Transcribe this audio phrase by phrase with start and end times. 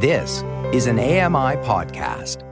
[0.00, 2.44] This is an AMI podcast.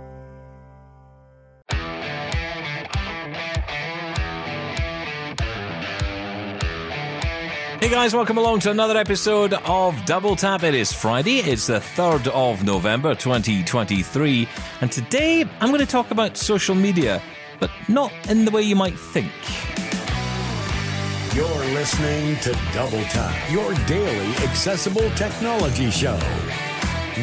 [7.81, 10.65] Hey guys, welcome along to another episode of Double Tap.
[10.65, 14.49] It is Friday, it's the 3rd of November 2023,
[14.81, 17.23] and today I'm going to talk about social media,
[17.61, 19.31] but not in the way you might think.
[21.33, 26.19] You're listening to Double Tap, your daily accessible technology show.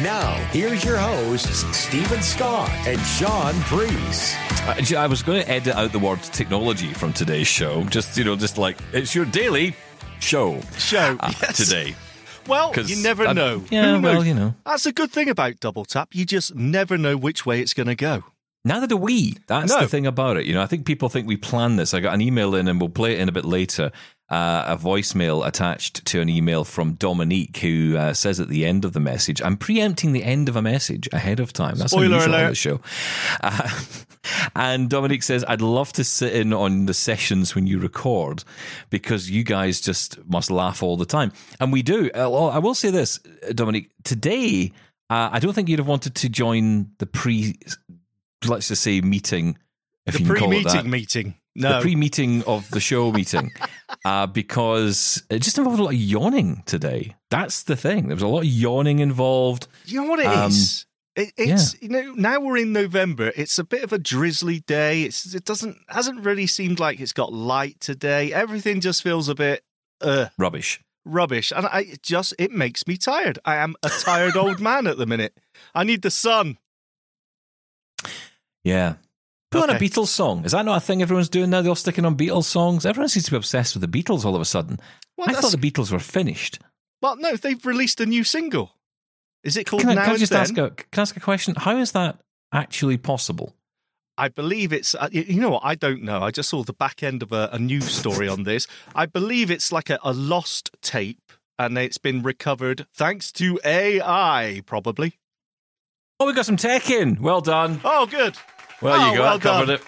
[0.02, 4.34] Now, here's your hosts, Steven Scott and Shaun Preece.
[4.66, 8.24] I, I was going to edit out the word technology from today's show, just, you
[8.24, 9.76] know, just like, it's your daily
[10.18, 10.60] show.
[10.78, 11.56] Show, uh, yes.
[11.58, 11.94] today.
[12.48, 13.62] Well, 'Cause you never I'm- know.
[13.70, 14.26] yeah, Who well, knows?
[14.26, 14.54] you know.
[14.66, 16.08] That's a good thing about Double Tap.
[16.12, 18.24] You just never know which way it's going to go.
[18.64, 19.36] Neither do we.
[19.46, 19.80] That's No.
[19.80, 20.46] the thing about it.
[20.46, 21.94] You know, I think people think we plan this.
[21.94, 23.92] I got an email in, and we'll play it in a bit later.
[24.30, 28.86] Uh, a voicemail attached to an email from Dominique, who uh, says at the end
[28.86, 32.16] of the message, "I'm preempting the end of a message ahead of time." That's Spoiler
[32.16, 32.48] unusual on alert.
[32.48, 32.80] the show.
[33.42, 33.68] Uh,
[34.56, 38.44] and Dominique says, "I'd love to sit in on the sessions when you record
[38.88, 41.30] because you guys just must laugh all the time,
[41.60, 43.18] and we do." Uh, well, I will say this,
[43.54, 43.90] Dominique.
[44.04, 44.72] Today,
[45.10, 47.58] uh, I don't think you'd have wanted to join the pre
[48.46, 49.58] let's just say meeting
[50.06, 50.70] if the you can call it that.
[50.82, 51.34] pre-meeting meeting.
[51.56, 53.52] No, The pre-meeting of the show meeting,
[54.04, 57.14] uh, because it just involved a lot of yawning today.
[57.30, 58.08] That's the thing.
[58.08, 59.68] There was a lot of yawning involved.
[59.84, 60.84] you know what it is.
[61.16, 63.30] Um, It, it's you know now we're in November.
[63.36, 65.02] It's a bit of a drizzly day.
[65.04, 68.32] It's it doesn't hasn't really seemed like it's got light today.
[68.32, 69.62] Everything just feels a bit
[70.00, 70.80] uh Rubbish.
[71.04, 73.38] rubbish, and I it just it makes me tired.
[73.44, 75.38] I am a tired old man at the minute.
[75.72, 76.58] I need the sun.
[78.64, 78.94] Yeah.
[79.60, 80.44] Put on a Beatles song.
[80.44, 81.62] Is that not a thing everyone's doing now?
[81.62, 82.84] They're all sticking on Beatles songs.
[82.86, 84.78] Everyone seems to be obsessed with the Beatles all of a sudden.
[85.16, 86.58] Well, I that's- thought the Beatles were finished.
[87.02, 88.72] Well, no, they've released a new single.
[89.42, 90.40] Is it called Can I, Now can I just Then?
[90.40, 91.54] ask a, can I ask a question?
[91.56, 92.18] How is that
[92.52, 93.54] actually possible?
[94.16, 94.94] I believe it's.
[94.94, 95.62] Uh, you you know what?
[95.64, 96.22] I don't know.
[96.22, 98.66] I just saw the back end of a, a news story on this.
[98.94, 104.62] I believe it's like a, a lost tape, and it's been recovered thanks to AI,
[104.66, 105.18] probably.
[106.20, 107.20] Oh, we got some tech in.
[107.20, 107.80] Well done.
[107.84, 108.36] Oh, good.
[108.82, 109.22] Well, Oh, you go.
[109.22, 109.74] well covered done.
[109.76, 109.82] it.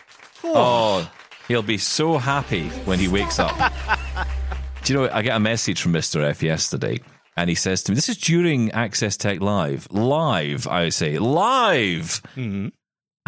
[0.44, 1.10] Oh,
[1.48, 3.54] he'll be so happy when he wakes up.
[4.84, 6.22] Do you know, I get a message from Mr.
[6.22, 7.00] F yesterday,
[7.36, 9.88] and he says to me, This is during Access Tech Live.
[9.90, 12.22] Live, I say, live.
[12.36, 12.72] Mhm.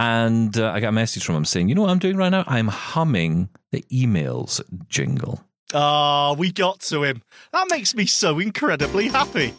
[0.00, 2.28] And uh, I got a message from him saying, You know what I'm doing right
[2.28, 2.44] now?
[2.46, 5.42] I'm humming the emails jingle.
[5.74, 7.22] Ah, we got to him.
[7.52, 9.52] That makes me so incredibly happy.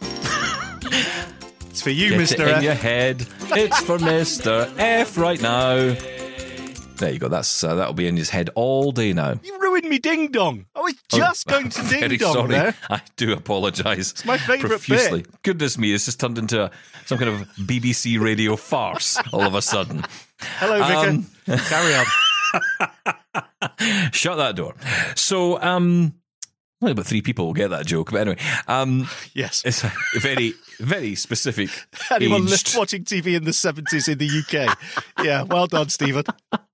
[1.70, 2.62] it's for you, Get Mister it in F.
[2.62, 3.26] your head.
[3.52, 4.72] It's for Mr.
[4.78, 5.94] F right now.
[6.96, 7.28] There you go.
[7.28, 9.40] That's uh, that'll be in his head all day now.
[9.42, 10.66] You ruined me ding dong.
[10.76, 12.48] I was just going to Oh, ding dong sorry.
[12.50, 12.74] there.
[12.90, 14.10] I do apologise.
[14.12, 15.24] It's my favourite profusely.
[15.42, 16.70] Goodness me, this has turned into a,
[17.06, 20.04] some kind of BBC radio farce all of a sudden.
[20.40, 21.08] Hello, Vicar.
[21.08, 22.06] Um, Carry on.
[24.12, 24.74] Shut that door.
[25.14, 26.14] So, um,
[26.82, 29.62] only about three people will get that joke, but anyway, um, Yes.
[29.64, 31.68] it's a very, very specific.
[32.10, 34.28] Anyone aged- watching TV in the 70s in the
[34.68, 34.78] UK.
[35.24, 36.24] yeah, well done, Steven.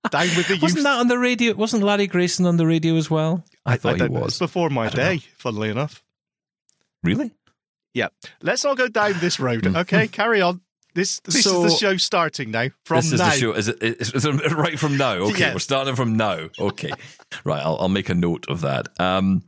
[0.09, 0.61] Down with the youth.
[0.61, 1.53] Wasn't that on the radio?
[1.55, 3.43] Wasn't Larry Grayson on the radio as well?
[3.65, 4.39] I, thought he was.
[4.39, 5.03] Before my I don't know.
[5.15, 6.01] day, funnily enough.
[7.03, 7.31] Really?
[7.93, 8.07] Yeah.
[8.41, 10.07] Let's all go down this road, okay?
[10.07, 10.61] Carry on.
[10.95, 12.69] This this So- is the show starting now.
[12.85, 13.29] From this is now.
[13.29, 13.51] the show.
[13.53, 15.13] Is it, is it right from now?
[15.29, 16.49] Okay, we're starting from now.
[16.57, 16.91] Okay,
[17.43, 17.61] right.
[17.61, 18.87] I'll, I'll make a note of that.
[18.99, 19.43] Um,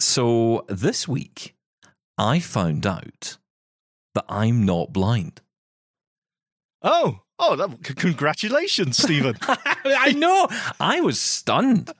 [0.00, 1.54] so this week,
[2.16, 3.36] I found out
[4.14, 5.40] that I'm not blind.
[6.82, 9.36] Oh, oh, that, c- congratulations, Steven.
[9.84, 10.48] I know.
[10.80, 11.90] I was stunned.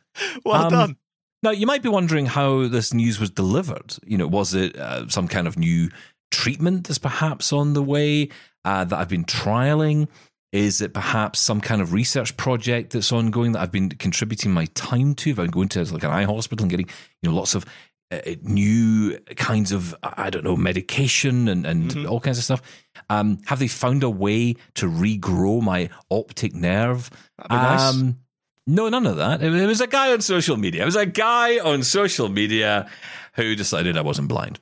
[0.45, 0.97] well Um, done.
[1.43, 3.97] Now you might be wondering how this news was delivered.
[4.05, 5.89] You know, was it uh, some kind of new
[6.31, 8.29] treatment that's perhaps on the way
[8.65, 10.09] uh, that I've been trialing?
[10.53, 14.67] Is it perhaps some kind of research project that's ongoing that I've been contributing my
[14.75, 15.31] time to?
[15.31, 16.89] If I'm going to like an eye hospital and getting
[17.23, 17.67] you know lots of
[18.11, 22.63] uh, new kinds of I don't know medication and and all kinds of stuff.
[23.11, 27.11] Um, have they found a way to regrow my optic nerve?
[27.37, 27.95] That'd be nice.
[27.95, 28.19] Um,
[28.67, 29.43] no, none of that.
[29.43, 30.83] It, was a guy on social media.
[30.83, 32.89] It was a guy on social media
[33.33, 34.61] who decided I wasn't blind.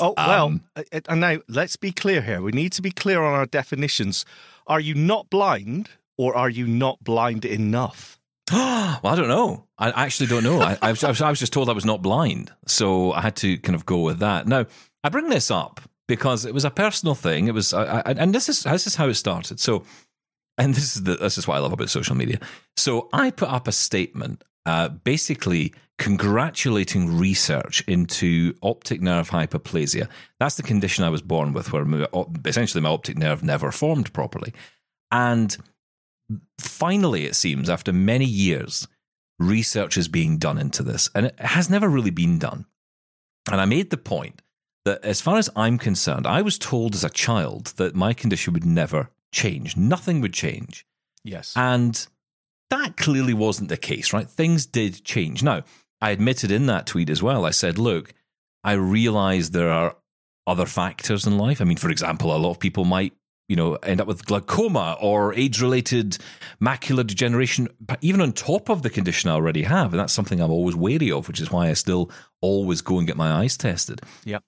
[0.00, 2.40] Oh, well, um, uh, uh, and now let's be clear here.
[2.40, 4.24] We need to be clear on our definitions.
[4.66, 8.20] Are you not blind or are you not blind enough?
[8.52, 9.66] well, I don't know.
[9.78, 10.60] I actually don't know.
[10.60, 13.20] I, I, was, I, was, I was just told I was not blind, so I
[13.20, 14.46] had to kind of go with that.
[14.46, 14.66] Now,
[15.04, 17.48] I bring this up because it was a personal thing.
[17.48, 19.60] It was, and this is this is how it started.
[19.60, 19.84] So,
[20.58, 22.40] and this is the, this is what I love about social media.
[22.76, 30.08] So, I put up a statement uh, basically congratulating research into optic nerve hypoplasia.
[30.40, 32.06] That's the condition I was born with, where my,
[32.44, 34.52] essentially my optic nerve never formed properly.
[35.10, 35.56] And
[36.58, 38.88] finally, it seems, after many years,
[39.38, 42.66] research is being done into this, and it has never really been done.
[43.50, 44.40] And I made the point
[44.84, 48.52] that, as far as I'm concerned, I was told as a child that my condition
[48.54, 50.86] would never change, nothing would change.
[51.24, 51.52] Yes.
[51.56, 52.06] And
[52.72, 54.28] that clearly wasn't the case, right?
[54.28, 55.42] Things did change.
[55.42, 55.62] Now,
[56.00, 58.14] I admitted in that tweet as well, I said, look,
[58.64, 59.96] I realize there are
[60.46, 61.60] other factors in life.
[61.60, 63.12] I mean, for example, a lot of people might,
[63.48, 66.16] you know, end up with glaucoma or age related
[66.60, 67.68] macular degeneration,
[68.00, 69.92] even on top of the condition I already have.
[69.92, 72.10] And that's something I'm always wary of, which is why I still
[72.40, 74.00] always go and get my eyes tested.
[74.24, 74.38] Yeah.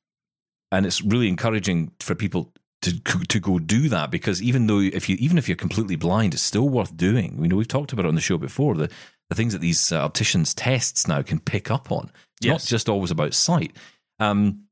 [0.73, 2.53] And it's really encouraging for people
[2.85, 6.35] to to go do that because even though if you even if you're completely blind,
[6.35, 7.39] it's still worth doing.
[7.43, 8.89] You know, we've talked about it on the show before the
[9.31, 12.11] the things that these uh, opticians tests now can pick up on.
[12.39, 12.65] It's Yes.
[12.65, 13.73] not just always about sight.
[14.21, 14.65] Um,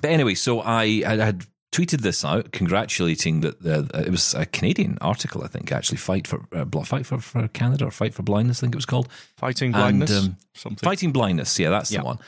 [0.00, 4.46] but anyway, so I, I had tweeted this out, congratulating that the, it was a
[4.46, 8.22] Canadian article, I think, actually fight for uh, fight for, for Canada or fight for
[8.22, 9.08] blindness, I think it was called.
[9.36, 10.10] Fighting And, blindness.
[10.26, 10.86] um, something.
[10.88, 12.00] Fighting blindness, yeah, that's Yeah.
[12.00, 12.18] the one.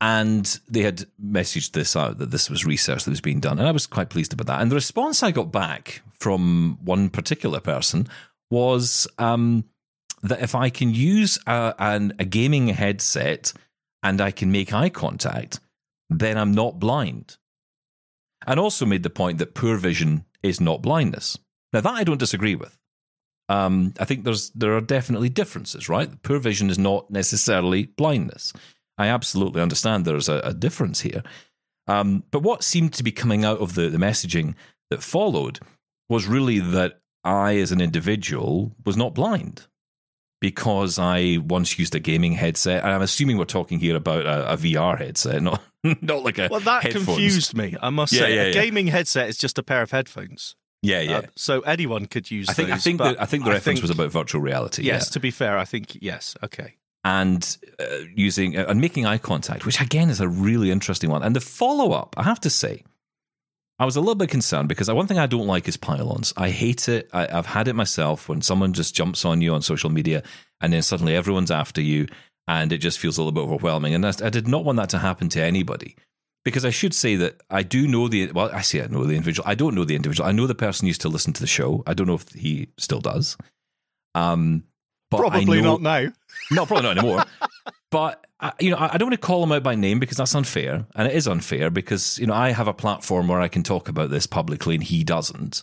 [0.00, 3.66] And they had messaged this out that this was research that was being done, and
[3.66, 4.60] I was quite pleased about that.
[4.60, 8.06] And the response I got back from one particular person
[8.50, 9.64] was um,
[10.22, 13.52] that if I can use a, an, a gaming headset
[14.02, 15.60] and I can make eye contact,
[16.10, 17.38] then I'm not blind.
[18.46, 21.38] And also made the point that poor vision is not blindness.
[21.72, 22.78] Now that I don't disagree with.
[23.48, 26.22] Um, I think there's there are definitely differences, right?
[26.22, 28.52] Poor vision is not necessarily blindness.
[28.98, 31.22] I absolutely understand there's a, a difference here.
[31.86, 34.54] Um, but what seemed to be coming out of the, the messaging
[34.90, 35.60] that followed
[36.08, 39.66] was really that I, as an individual, was not blind
[40.40, 42.82] because I once used a gaming headset.
[42.84, 45.62] And I'm assuming we're talking here about a, a VR headset, not
[46.00, 47.06] not like a well, that headphones.
[47.06, 47.76] confused me.
[47.80, 48.52] I must Yeah, say, yeah, a yeah.
[48.52, 50.56] gaming headset is just a pair of headphones.
[50.82, 51.18] Yeah, yeah.
[51.18, 52.48] Uh, so anyone could use.
[52.48, 54.82] I think I think the, I think the I reference think- was about virtual reality.
[54.82, 56.36] Yes, to be fair, I think yes.
[56.42, 56.76] Okay.
[57.06, 61.22] And uh, using uh, and making eye contact, which again is a really interesting one.
[61.22, 62.82] And the follow up, I have to say,
[63.78, 66.32] I was a little bit concerned because one thing I don't like is pile-ons.
[66.36, 67.08] I hate it.
[67.12, 70.24] I, I've had it myself when someone just jumps on you on social media
[70.60, 72.08] and then suddenly everyone's after you,
[72.48, 73.94] and it just feels a little bit overwhelming.
[73.94, 75.94] And I did not want that to happen to anybody.
[76.44, 79.14] Because I should say that I do know the well, I say I know the
[79.14, 79.48] individual.
[79.48, 80.28] I don't know the individual.
[80.28, 81.82] I know the person used to listen to the show.
[81.86, 83.36] I don't know if he still does.
[84.14, 84.64] Um,
[85.10, 86.12] but I Probably know- not now.
[86.50, 87.24] no, probably not anymore.
[87.90, 90.16] but uh, you know, I I don't want to call him out by name because
[90.18, 93.48] that's unfair, and it is unfair because you know I have a platform where I
[93.48, 95.62] can talk about this publicly, and he doesn't.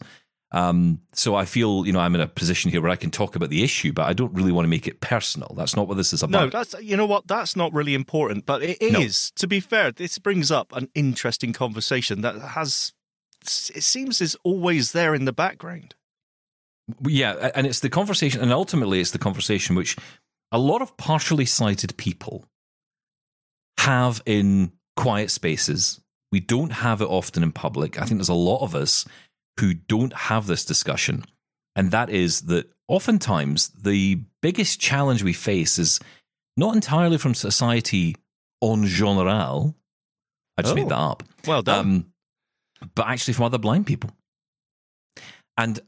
[0.52, 3.36] Um, so I feel you know I'm in a position here where I can talk
[3.36, 5.54] about the issue, but I don't really want to make it personal.
[5.56, 6.46] That's not what this is about.
[6.46, 7.28] No, that's you know what.
[7.28, 9.32] That's not really important, but it is.
[9.36, 9.42] No.
[9.42, 12.94] To be fair, this brings up an interesting conversation that has.
[13.42, 15.96] It seems is always there in the background.
[17.08, 19.96] Yeah, and it's the conversation, and ultimately, it's the conversation which
[20.52, 22.46] a lot of partially sighted people
[23.80, 26.00] have in quiet spaces.
[26.32, 28.00] We don't have it often in public.
[28.02, 29.06] I think there's a lot of us
[29.60, 31.26] who don't have this discussion.
[31.76, 36.00] And that is that oftentimes the biggest challenge we face is
[36.58, 38.16] not entirely from society
[38.64, 39.76] en general.
[40.58, 40.76] I just Oh.
[40.76, 41.80] made that up Well done.
[41.80, 42.14] um,
[42.96, 44.12] but actually from other blind people.
[45.58, 45.80] And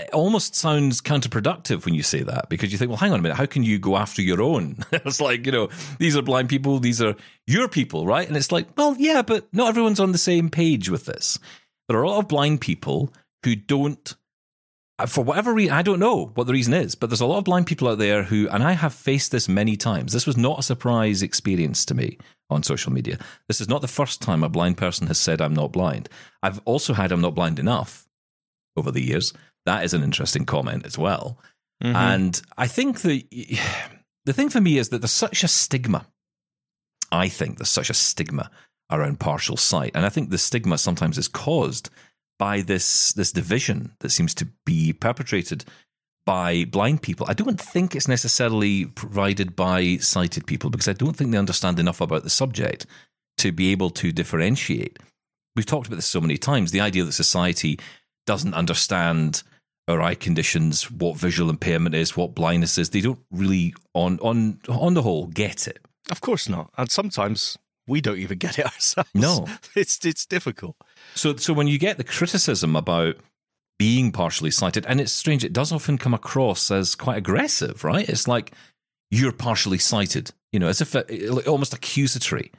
[0.00, 3.22] it almost sounds counterproductive when you say that because you think, well, hang on a
[3.22, 4.76] minute, how can you go after your own?
[4.92, 7.14] it's like, you know, these are blind people, these are
[7.46, 8.26] your people, right?
[8.26, 11.38] And it's like, well, yeah, but not everyone's on the same page with this.
[11.88, 13.12] There are a lot of blind people
[13.44, 14.14] who don't,
[14.98, 17.38] uh, for whatever reason, I don't know what the reason is, but there's a lot
[17.38, 20.12] of blind people out there who, and I have faced this many times.
[20.12, 22.18] This was not a surprise experience to me
[22.50, 23.18] on social media.
[23.48, 26.08] This is not the first time a blind person has said, I'm not blind.
[26.42, 28.06] I've also had, I'm not blind enough
[28.76, 29.32] over the years.
[29.66, 31.38] That is an interesting comment as well.
[31.82, 31.96] Mm-hmm.
[31.96, 33.26] And I think the
[34.24, 36.06] the thing for me is that there's such a stigma.
[37.12, 38.50] I think there's such a stigma
[38.90, 41.90] around partial sight, and I think the stigma sometimes is caused
[42.38, 45.64] by this this division that seems to be perpetrated
[46.24, 47.26] by blind people.
[47.28, 51.78] I don't think it's necessarily provided by sighted people because I don't think they understand
[51.78, 52.84] enough about the subject
[53.38, 54.98] to be able to differentiate.
[55.54, 56.72] We've talked about this so many times.
[56.72, 57.78] The idea that society
[58.26, 59.42] doesn't understand
[59.88, 62.90] our eye conditions, what visual impairment is, what blindness is.
[62.90, 65.78] They don't really, on on on the whole, get it.
[66.10, 66.70] Of course not.
[66.76, 69.10] And sometimes we don't even get it ourselves.
[69.14, 69.46] No.
[69.76, 70.76] it's it's difficult.
[71.14, 73.16] So so when you get the criticism about
[73.78, 78.08] being partially sighted, and it's strange, it does often come across as quite aggressive, right?
[78.08, 78.52] It's like
[79.10, 82.50] you're partially sighted, you know, as if it, almost accusatory.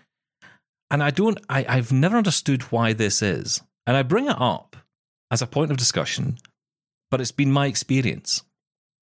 [0.90, 3.62] And I don't, I, I've never understood why this is.
[3.86, 4.78] And I bring it up
[5.32, 6.38] as a point of discussion,
[7.12, 8.44] but it's been my experience.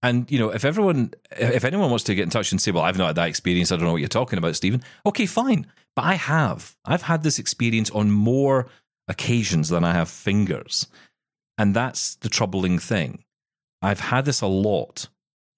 [0.03, 2.83] And you know, if everyone, if anyone wants to get in touch and say, "Well,
[2.83, 3.71] I've not had that experience.
[3.71, 5.65] I don't know what you're talking about, Steven." Okay, fine.
[5.95, 6.75] But I have.
[6.85, 8.67] I've had this experience on more
[9.07, 10.87] occasions than I have fingers,
[11.57, 13.23] and that's the troubling thing.
[13.81, 15.07] I've had this a lot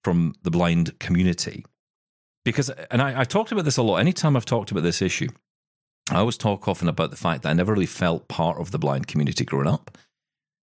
[0.04, 1.64] from the blind community
[2.44, 3.96] because, and I, I've talked about this a lot.
[3.96, 5.28] Anytime I've talked about this issue,
[6.10, 8.78] I always talk often about the fact that I never really felt part of the
[8.78, 9.98] blind community growing up.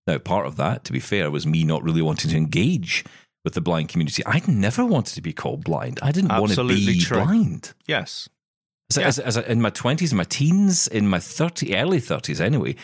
[0.07, 3.03] Now, part of that, to be fair, was me not really wanting to engage
[3.43, 4.23] with the blind community.
[4.25, 5.99] I never wanted to be called blind.
[6.01, 7.23] I didn't Absolutely want to be true.
[7.23, 7.73] blind.
[7.87, 8.29] Yes.
[8.91, 9.07] So yeah.
[9.07, 12.75] as, as in my twenties, my teens, in my thirty, early thirties, anyway,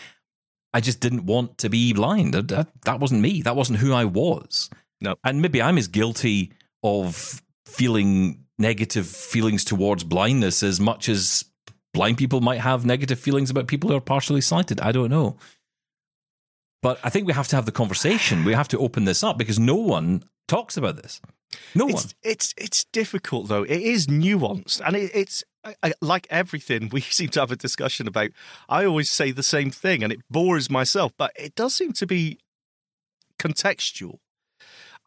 [0.74, 2.34] I just didn't want to be blind.
[2.34, 3.42] That, that wasn't me.
[3.42, 4.68] That wasn't who I was.
[5.00, 5.16] No.
[5.22, 6.52] And maybe I'm as guilty
[6.82, 11.44] of feeling negative feelings towards blindness as much as
[11.94, 14.80] blind people might have negative feelings about people who are partially sighted.
[14.80, 15.36] I don't know.
[16.82, 18.44] But I think we have to have the conversation.
[18.44, 21.20] We have to open this up because no one talks about this.
[21.74, 22.12] No it's, one.
[22.22, 23.62] It's it's difficult though.
[23.62, 25.44] It is nuanced, and it, it's
[25.82, 28.30] I, like everything we seem to have a discussion about.
[28.68, 31.12] I always say the same thing, and it bores myself.
[31.16, 32.38] But it does seem to be
[33.38, 34.18] contextual.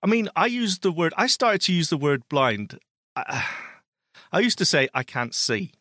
[0.02, 1.14] I mean, I used the word.
[1.18, 2.80] I started to use the word blind.
[3.16, 3.46] I,
[4.32, 5.74] I used to say I can't see.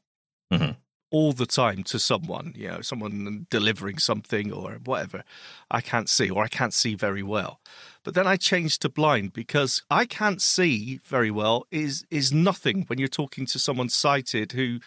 [0.53, 0.73] Mm-hmm
[1.15, 5.23] all the time to someone, you know, someone delivering something or whatever,
[5.71, 7.61] I can't see or I can't see very well.
[8.03, 12.83] But then I changed to blind because I can't see very well is is nothing
[12.89, 14.81] when you're talking to someone sighted who,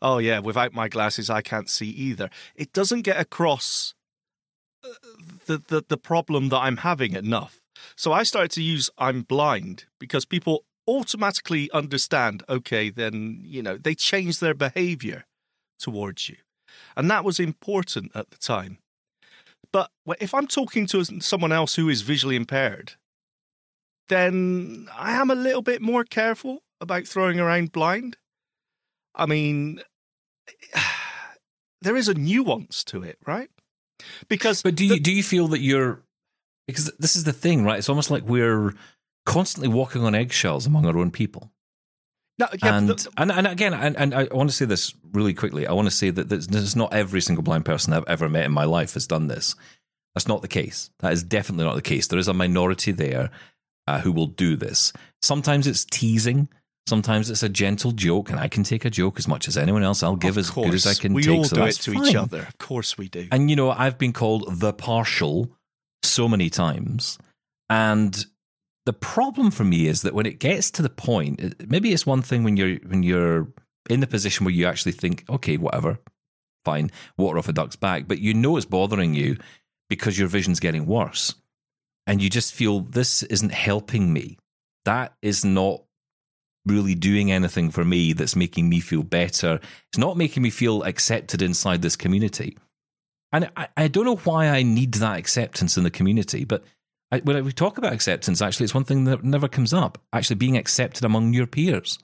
[0.00, 2.30] oh yeah, without my glasses I can't see either.
[2.54, 3.94] It doesn't get across
[4.84, 4.90] uh,
[5.46, 7.60] the the, the problem that I'm having enough.
[7.96, 13.76] So I started to use I'm blind because people automatically understand okay then you know
[13.76, 15.24] they change their behavior
[15.82, 16.36] towards you.
[16.96, 18.78] And that was important at the time.
[19.72, 22.92] But if I'm talking to someone else who is visually impaired,
[24.08, 28.16] then I am a little bit more careful about throwing around blind.
[29.14, 29.80] I mean,
[31.82, 33.48] there is a nuance to it, right?
[34.28, 36.02] Because But do you the, do you feel that you're
[36.66, 37.78] because this is the thing, right?
[37.78, 38.74] It's almost like we're
[39.24, 41.50] constantly walking on eggshells among our own people.
[42.42, 45.32] No, yeah, and, the, and and again, and, and I want to say this really
[45.32, 45.64] quickly.
[45.64, 48.46] I want to say that this is not every single blind person I've ever met
[48.46, 49.54] in my life has done this.
[50.14, 50.90] That's not the case.
[50.98, 52.08] That is definitely not the case.
[52.08, 53.30] There is a minority there
[53.86, 54.92] uh, who will do this.
[55.20, 56.48] Sometimes it's teasing.
[56.88, 59.84] Sometimes it's a gentle joke, and I can take a joke as much as anyone
[59.84, 60.02] else.
[60.02, 60.66] I'll give of as course.
[60.66, 61.38] good as I can we take.
[61.38, 62.06] all so do it to fine.
[62.06, 62.40] each other.
[62.40, 63.28] Of course we do.
[63.30, 65.48] And you know, I've been called the partial
[66.02, 67.18] so many times,
[67.70, 68.26] and
[68.84, 72.22] the problem for me is that when it gets to the point, maybe it's one
[72.22, 73.48] thing when you're when you're
[73.88, 75.98] in the position where you actually think, okay, whatever,
[76.64, 79.36] fine, water off a duck's back, but you know it's bothering you
[79.88, 81.34] because your vision's getting worse,
[82.06, 84.38] and you just feel this isn't helping me.
[84.84, 85.82] That is not
[86.64, 89.60] really doing anything for me that's making me feel better.
[89.90, 92.56] It's not making me feel accepted inside this community.
[93.32, 96.64] And I, I don't know why I need that acceptance in the community, but
[97.12, 99.98] I, when we talk about acceptance, actually, it's one thing that never comes up.
[100.12, 101.98] Actually, being accepted among your peers,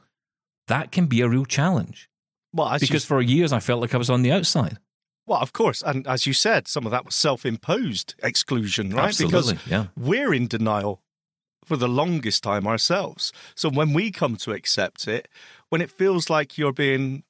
[0.69, 2.11] that can be a real challenge.
[2.53, 4.79] Well, because you, for years I felt like I was on the outside.
[5.27, 9.09] Well, of course, and as you said, some of that was self-imposed exclusion, right?
[9.09, 9.87] Absolutely, because yeah.
[9.97, 11.03] we're in denial
[11.65, 13.33] for the longest time ourselves.
[13.55, 15.29] So when we come to accept it,
[15.69, 17.25] when it feels like you're being,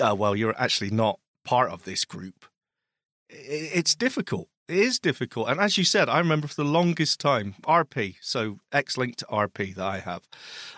[0.00, 2.46] uh, well, you're actually not part of this group,
[3.28, 4.48] it's difficult.
[4.68, 5.48] It is difficult.
[5.48, 9.76] And as you said, I remember for the longest time, RP, so X linked RP
[9.76, 10.28] that I have.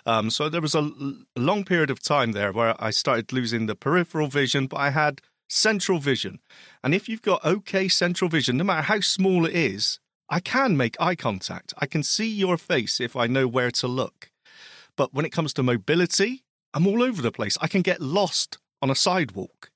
[0.05, 0.91] Um, so there was a,
[1.37, 4.91] a long period of time there where I started losing the peripheral vision, but I
[4.91, 6.41] had central vision.
[6.85, 10.77] And if you've got okay central vision, no matter how small it is, I can
[10.77, 11.73] make eye contact.
[11.79, 14.31] I can see your face if I know where to look.
[14.97, 17.57] But when it comes to mobility, I'm all over the place.
[17.63, 19.71] I can get lost on a sidewalk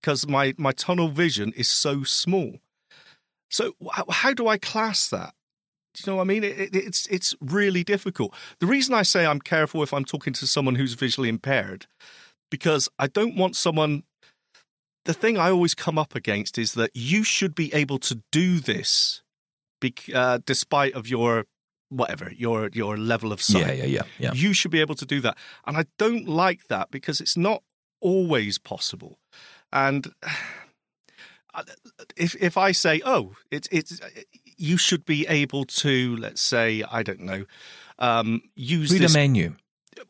[0.00, 2.58] because my, my tunnel vision is so small.
[3.54, 3.72] So
[4.08, 5.32] how, do I class that?
[5.94, 6.42] Do you know what I mean?
[6.42, 8.34] It, it, it's it's really difficult.
[8.58, 11.86] The reason I say I'm careful if I'm talking to someone who's visually impaired,
[12.50, 14.02] because I don't want someone.
[15.04, 18.58] The thing I always come up against is that you should be able to do
[18.58, 19.22] this,
[19.80, 21.44] be, uh, despite of your
[21.90, 23.66] whatever your your level of sight.
[23.66, 24.32] Yeah, yeah, yeah, yeah.
[24.32, 27.62] You should be able to do that, and I don't like that because it's not
[28.00, 29.20] always possible.
[29.72, 30.12] And
[32.16, 34.00] if if I say, oh, it's it's
[34.56, 37.44] you should be able to, let's say, I don't know,
[37.98, 39.56] um, use read this, a menu.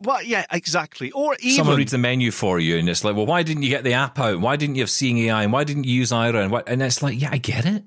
[0.01, 1.11] Well, yeah, exactly.
[1.13, 3.69] Or even Someone reads the menu for you, and it's like, well, why didn't you
[3.71, 4.41] get the app out?
[4.41, 5.43] Why didn't you have Seeing AI?
[5.45, 6.43] And why didn't you use Aira?
[6.43, 7.85] And, what, and it's like, yeah, I get it,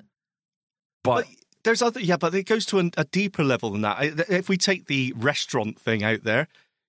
[1.04, 1.26] but, But
[1.64, 3.98] there's other yeah, but it goes to an, a deeper level than that.
[3.98, 6.48] I- If we take the restaurant thing out there,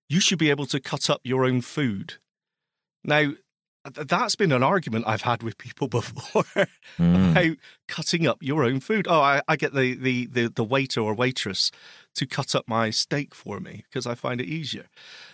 [0.08, 2.14] you should be able to cut up your own food.
[3.04, 3.32] Now,
[3.94, 6.44] that's been an argument I've had with people before
[6.98, 7.30] Mm.
[7.30, 9.06] about cutting up your own food.
[9.08, 11.70] Oh, I, I get the, the, the, the waiter or waitress
[12.16, 14.86] to cut up my steak for me because I find it easier.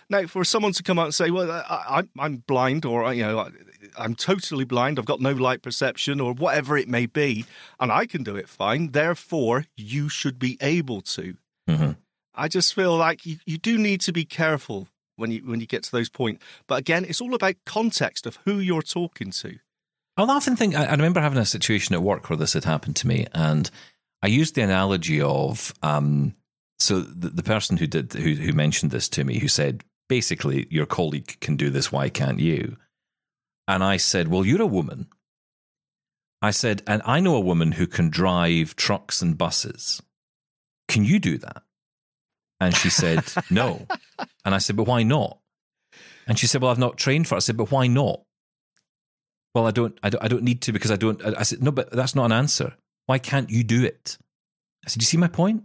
[0.09, 3.23] Now, for someone to come out and say, "Well, I, I'm I'm blind," or you
[3.23, 3.49] know,
[3.97, 7.45] I'm totally blind, I've got no light perception, or whatever it may be,
[7.79, 8.91] and I can do it fine.
[8.91, 11.37] Therefore, you should be able to.
[11.67, 11.97] Mhm.
[12.35, 15.67] I just feel like you, you do need to be careful when you when you
[15.67, 16.43] get to those points.
[16.67, 19.57] But again, it's all about context of who you're talking to.
[20.17, 20.75] I'll often think.
[20.75, 23.69] I, I remember having a situation at work where this had happened to me, and
[24.21, 26.35] I used the analogy of um,
[26.79, 30.67] so the, the person who did who, who mentioned this to me, who said basically,
[30.69, 32.77] your colleague can do this, why can't you?
[33.67, 35.07] And I said, well, you're a woman.
[36.41, 40.01] I said, and I know a woman who can drive trucks and buses.
[40.87, 41.63] Can you do that?
[42.59, 43.85] And she said, no.
[44.45, 45.39] And I said, but why not?
[46.27, 47.37] And she said, well, I've not trained for it.
[47.37, 48.21] I said, but why not?
[49.53, 51.23] Well, I don't, I don't, I don't need to because I don't.
[51.25, 52.75] I I said, no, but that's not an answer.
[53.05, 54.17] Why can't you do it?
[54.85, 55.63] I said, do you see my point?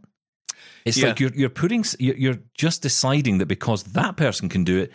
[0.85, 1.09] It's Yeah.
[1.09, 4.93] like you're you're putting, you're, you're just deciding that because that person can do it,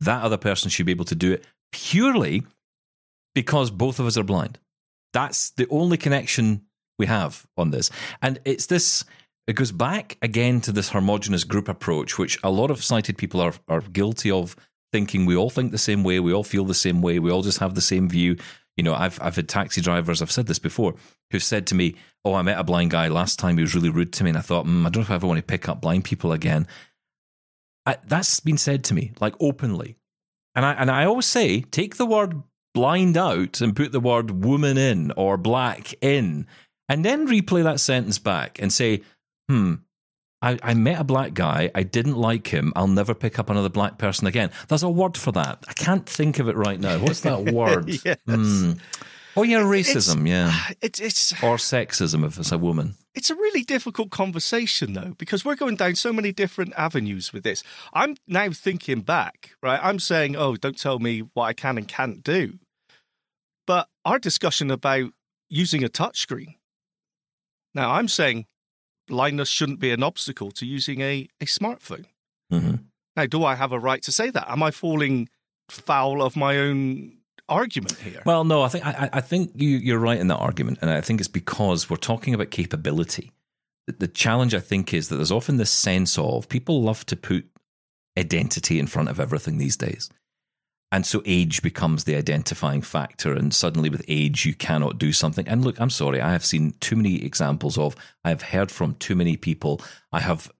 [0.00, 2.42] that other person should be able to do it purely
[3.34, 4.58] because both of us are blind.
[5.12, 6.62] That's the only connection
[6.98, 7.90] we have on this,
[8.22, 9.04] and it's this.
[9.46, 13.40] It goes back again to this homogenous group approach, which a lot of sighted people
[13.40, 14.56] are are guilty of
[14.92, 17.42] thinking we all think the same way, we all feel the same way, we all
[17.42, 18.36] just have the same view.
[18.76, 20.94] You know, I've I've had taxi drivers, I've said this before,
[21.30, 23.56] who've said to me, "Oh, I met a blind guy last time.
[23.56, 25.16] He was really rude to me," and I thought, mm, I don't know if I
[25.16, 26.66] ever want to pick up blind people again.
[27.84, 29.96] I, that's been said to me, like openly,
[30.54, 32.42] and I and I always say, take the word
[32.74, 36.46] blind out and put the word woman in or black in,
[36.88, 39.02] and then replay that sentence back and say,
[39.52, 39.74] hmm.
[40.44, 41.70] I, I met a black guy.
[41.72, 42.72] I didn't like him.
[42.74, 44.50] I'll never pick up another black person again.
[44.66, 45.64] There's a word for that.
[45.68, 46.98] I can't think of it right now.
[46.98, 47.88] What's that word?
[48.04, 48.18] Yes.
[48.26, 48.72] Hmm.
[49.36, 50.28] Oh yeah, racism.
[50.28, 52.96] yeah, It's it's or sexism if it's a woman.
[53.14, 57.42] it's a really difficult conversation though because we're going down so many different avenues with
[57.42, 57.62] this.
[57.94, 59.80] I'm now thinking back, right?
[59.82, 62.58] I'm saying, "Oh, don't tell me what I can and can't do."
[63.66, 65.12] But our discussion about
[65.48, 66.56] using a touchscreen.
[67.74, 68.44] Now, I'm saying
[69.12, 72.06] blindness shouldn't be an obstacle to using a, a smartphone.
[72.50, 72.76] hmm
[73.14, 74.50] Now, do I have a right to say that?
[74.50, 75.28] Am I falling
[75.68, 78.22] foul of my own argument here?
[78.24, 81.02] Well, no, I think I, I think you, you're right in that argument, and I
[81.02, 83.32] think it's because we're talking about capability.
[83.86, 87.16] The, the challenge, I think, is that there's often this sense of people love to
[87.16, 87.44] put
[88.18, 90.08] identity in front of everything these days,
[90.92, 93.32] and so age becomes the identifying factor.
[93.32, 95.48] And suddenly, with age, you cannot do something.
[95.48, 97.96] And look, I'm sorry, I have seen too many examples of.
[98.24, 99.80] I have heard from too many people.
[100.12, 100.52] I have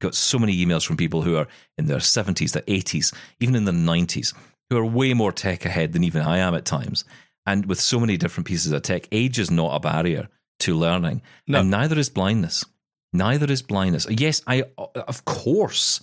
[0.00, 1.46] got so many emails from people who are
[1.78, 4.34] in their 70s, their 80s, even in their 90s,
[4.68, 7.04] who are way more tech ahead than even I am at times.
[7.46, 10.28] And with so many different pieces of tech, age is not a barrier
[10.60, 11.22] to learning.
[11.46, 11.60] No.
[11.60, 12.64] And neither is blindness.
[13.12, 14.08] Neither is blindness.
[14.10, 16.00] Yes, I uh, of course,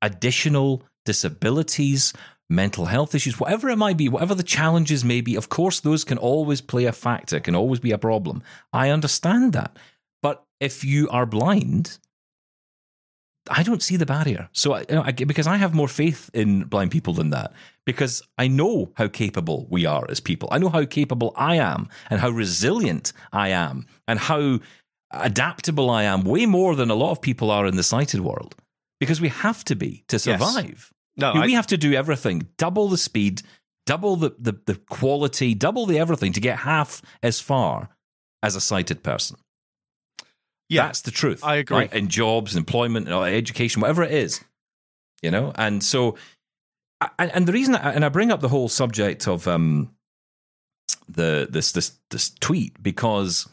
[0.00, 2.14] additional disabilities,
[2.50, 6.04] mental health issues, whatever it might be, whatever the challenges may be, of course, those
[6.04, 8.42] can always play a factor, can always be a problem.
[8.72, 9.76] I understand that.
[10.22, 11.98] But if you are blind,
[13.50, 14.48] I don't see the barrier.
[14.52, 17.52] So, I, you know, I, because I have more faith in blind people than that,
[17.84, 20.48] because I know how capable we are as people.
[20.50, 24.60] I know how capable I am and how resilient I am and how
[25.10, 28.54] adaptable I am, way more than a lot of people are in the sighted world,
[29.00, 30.92] because we have to be to survive.
[31.18, 33.42] No, we I, have to do everything, double the speed,
[33.86, 37.88] double the, the, the quality, double the everything to get half as far
[38.42, 39.36] as a sighted person.
[40.68, 41.42] yeah, That's the truth.
[41.42, 41.76] I agree.
[41.76, 41.92] Right?
[41.92, 44.44] In jobs, employment, education, whatever it is,
[45.22, 45.52] you know.
[45.56, 46.16] And so,
[47.18, 49.90] and, and the reason, and I bring up the whole subject of um,
[51.08, 53.48] the this this this tweet because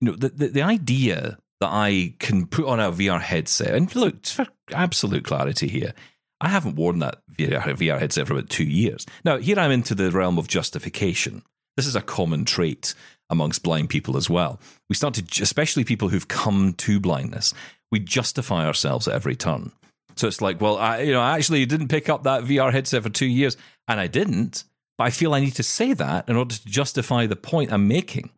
[0.00, 3.94] you know the, the the idea that I can put on a VR headset and
[3.96, 5.92] look for absolute clarity here.
[6.40, 9.06] I haven't worn that VR, headset for about two years.
[9.24, 11.42] Now, here I'm into the realm of justification.
[11.76, 12.94] This is a common trait
[13.30, 14.60] amongst blind people as well.
[14.88, 17.54] We start to, especially people who've come to blindness,
[17.90, 19.72] we justify ourselves at every turn.
[20.16, 23.02] So it's like, well, I, you know, I actually didn't pick up that VR headset
[23.02, 24.64] for two years, and I didn't.
[24.96, 27.86] But I feel I need to say that in order to justify the point I'm
[27.86, 28.30] making.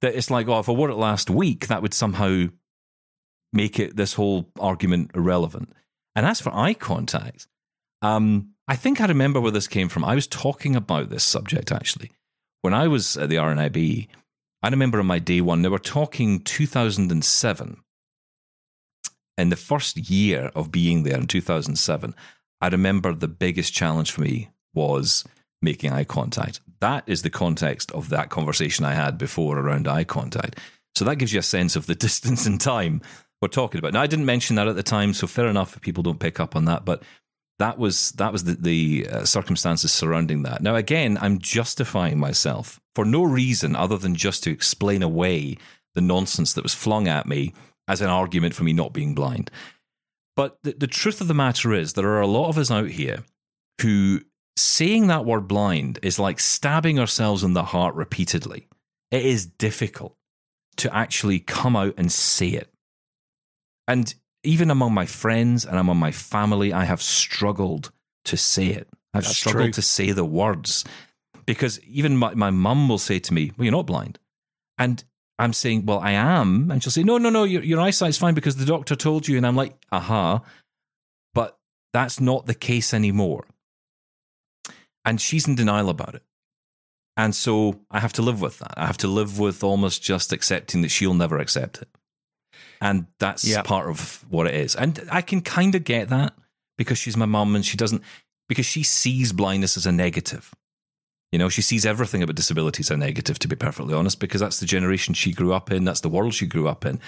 [0.00, 2.46] That it's like, oh, if I wore it last week, that would somehow
[3.52, 5.72] make it this whole argument irrelevant.
[6.18, 7.46] And as for eye contact,
[8.02, 10.04] Um, I think I remember where this came from.
[10.04, 12.10] I was talking about this subject actually
[12.60, 14.08] when I was at the RNIB.
[14.64, 17.76] I remember on my day one, they were talking 2007.
[19.36, 22.14] In the first year of being there in 2007,
[22.60, 25.24] I remember the biggest challenge for me was
[25.62, 26.60] making eye contact.
[26.80, 30.58] That is the context of that conversation I had before around eye contact.
[30.96, 33.02] So that gives you a sense of the distance and time
[33.40, 33.92] we're talking about.
[33.92, 36.40] Now, I didn't mention that at the time, so fair enough if people don't pick
[36.40, 37.02] up on that, but
[37.58, 40.62] that was that was the, the uh, circumstances surrounding that.
[40.62, 45.56] Now, again, I'm justifying myself for no reason other than just to explain away
[45.94, 47.54] the nonsense that was flung at me
[47.88, 49.50] as an argument for me not being blind.
[50.36, 52.90] But the, the truth of the matter is, there are a lot of us out
[52.90, 53.24] here
[53.80, 54.20] who
[54.56, 58.68] saying that word blind is like stabbing ourselves in the heart repeatedly.
[59.10, 60.16] It is difficult
[60.76, 62.72] to actually come out and say it.
[63.88, 67.90] And even among my friends and among my family, I have struggled
[68.26, 68.88] to say it.
[69.14, 69.72] I've That's struggled true.
[69.72, 70.84] to say the words
[71.46, 74.18] because even my, my mum will say to me, Well, you're not blind.
[74.76, 75.02] And
[75.38, 76.70] I'm saying, Well, I am.
[76.70, 79.38] And she'll say, No, no, no, your, your eyesight's fine because the doctor told you.
[79.38, 80.42] And I'm like, Aha.
[81.32, 81.58] But
[81.94, 83.46] that's not the case anymore.
[85.06, 86.22] And she's in denial about it.
[87.16, 88.74] And so I have to live with that.
[88.76, 91.88] I have to live with almost just accepting that she'll never accept it.
[92.80, 93.62] And that's Yeah.
[93.62, 94.74] part of what it is.
[94.74, 96.34] And I can kind of get that
[96.76, 98.02] because she's my mum and she doesn't,
[98.48, 100.54] because she sees blindness as a negative.
[101.32, 104.40] You know, she sees everything about disability as a negative, to be perfectly honest, because
[104.40, 107.00] that's the generation she grew up in, that's the world she grew up in.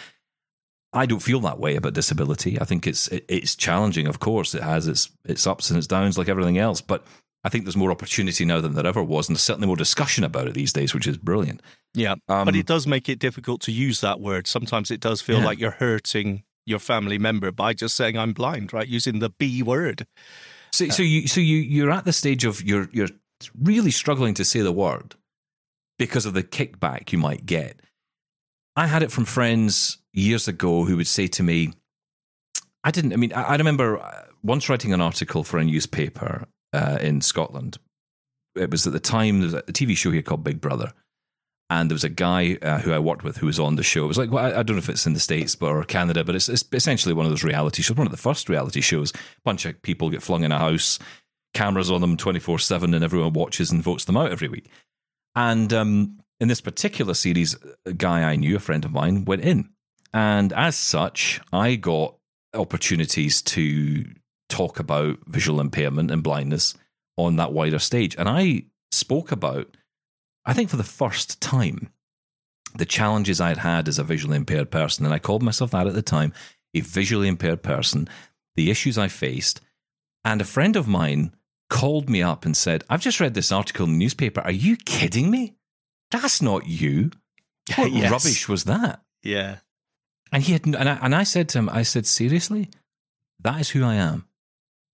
[0.93, 2.61] I don't feel that way about disability.
[2.61, 4.55] I think it's it, it's challenging, of course.
[4.55, 6.81] It has its its ups and its downs, like everything else.
[6.81, 7.07] But
[7.43, 10.25] I think there's more opportunity now than there ever was, and there's certainly more discussion
[10.25, 11.63] about it these days, which is brilliant.
[11.95, 14.47] Yeah, Um, but it does make it difficult to use that word.
[14.47, 15.45] Sometimes it does feel Yeah.
[15.47, 18.87] like you're hurting your family member by just saying I'm blind, right?
[18.87, 20.07] Using the B word.
[20.73, 23.09] So, so you, so you, you're at the stage of you're, you're
[23.61, 25.15] really struggling to say the word
[25.99, 27.81] because of the kickback you might get.
[28.77, 31.73] I had it from friends years ago who would say to me,
[32.85, 36.47] I didn't, I mean, I, I remember uh, once writing an article for a newspaper
[36.73, 37.79] uh, in Scotland.
[38.57, 40.93] It was at the time, there was a TV show here called Big Brother.
[41.69, 44.05] And there was a guy uh, who I worked with who was on the show.
[44.05, 45.85] It was like, well, I, I don't know if it's in the States but, or
[45.85, 48.81] Canada, but it's, it's essentially one of those reality shows, one of the first reality
[48.81, 49.13] shows.
[49.13, 50.99] A bunch of people get flung in a house,
[51.55, 54.69] cameras on them 24 7, and everyone watches and votes them out every week.
[55.37, 57.57] And um, in this particular series,
[57.87, 59.69] a guy I knew, a friend of mine, went in.
[60.13, 62.17] And as such, I got
[62.53, 64.07] opportunities to
[64.51, 66.75] talk about visual impairment and blindness
[67.17, 68.15] on that wider stage.
[68.17, 69.77] And I spoke about,
[70.45, 71.91] I think for the first time,
[72.75, 75.05] the challenges I'd had as a visually impaired person.
[75.05, 76.33] And I called myself that at the time,
[76.75, 78.09] a visually impaired person,
[78.57, 79.61] the issues I faced.
[80.25, 81.35] And a friend of mine
[81.69, 84.41] called me up and said, I've just read this article in the newspaper.
[84.43, 85.55] Are you kidding me?
[86.11, 87.11] That's not you.
[87.77, 88.11] What Yes.
[88.11, 89.03] rubbish was that?
[89.23, 89.59] Yeah.
[90.33, 92.69] And he had, and I, and I said to him, I said, seriously,
[93.41, 94.27] that is who I am.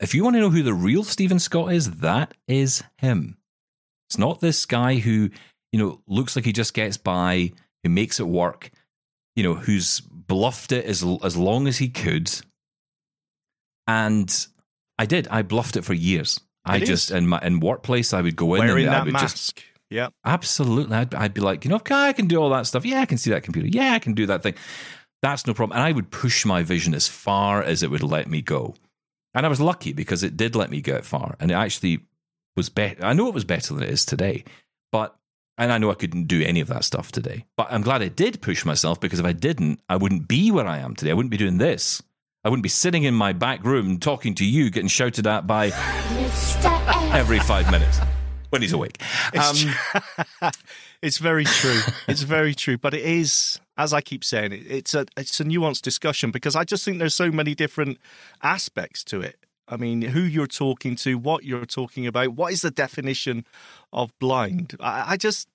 [0.01, 3.39] If you want to know who the real Steven Scott is, that is him.
[4.09, 5.31] It's not this guy who,
[5.73, 8.71] you know, looks like he just gets by, who makes it work,
[9.35, 12.31] you know, who's bluffed it as as long as he could.
[13.87, 14.47] And
[14.99, 15.29] I did.
[15.29, 16.41] I bluffed it for years.
[16.65, 16.89] I It is.
[16.89, 19.57] just in my in workplace, I would go in Wearing and I would mask.
[19.57, 20.09] just yeah.
[20.25, 20.97] Absolutely.
[20.97, 22.85] I'd, I'd be like, you know, okay, I can do all that stuff.
[22.85, 23.69] Yeah, I can see that computer.
[23.69, 24.55] Yeah, I can do that thing.
[25.23, 25.79] That's no problem.
[25.79, 28.75] And I would push my vision as far as it would let me go.
[29.37, 31.37] And I was lucky because it did let me get far.
[31.39, 32.01] And it actually
[32.57, 33.05] was better.
[33.05, 34.45] I know it was better than it is today.
[34.91, 35.15] But,
[35.59, 37.45] and I know I couldn't do any of that stuff today.
[37.55, 40.67] But I'm glad I did push myself because if I didn't, I wouldn't be where
[40.67, 41.11] I am today.
[41.11, 42.03] I wouldn't be doing this.
[42.45, 45.67] I wouldn't be sitting in my back room talking to you, getting shouted at by
[47.13, 48.01] every five minutes
[48.49, 49.03] when he's awake.
[49.35, 49.55] Um,
[50.43, 50.59] It's,
[51.03, 51.81] it's very true.
[52.09, 52.79] It's very true.
[52.79, 56.65] But it is, as I keep saying, it's a it's a nuanced discussion because I
[56.65, 57.99] just think there's so many different
[58.43, 59.37] aspects to it.
[59.69, 63.45] I mean, who you're talking to, what you're talking about, what is the definition
[63.93, 64.77] of blind?
[64.79, 65.49] I, I just,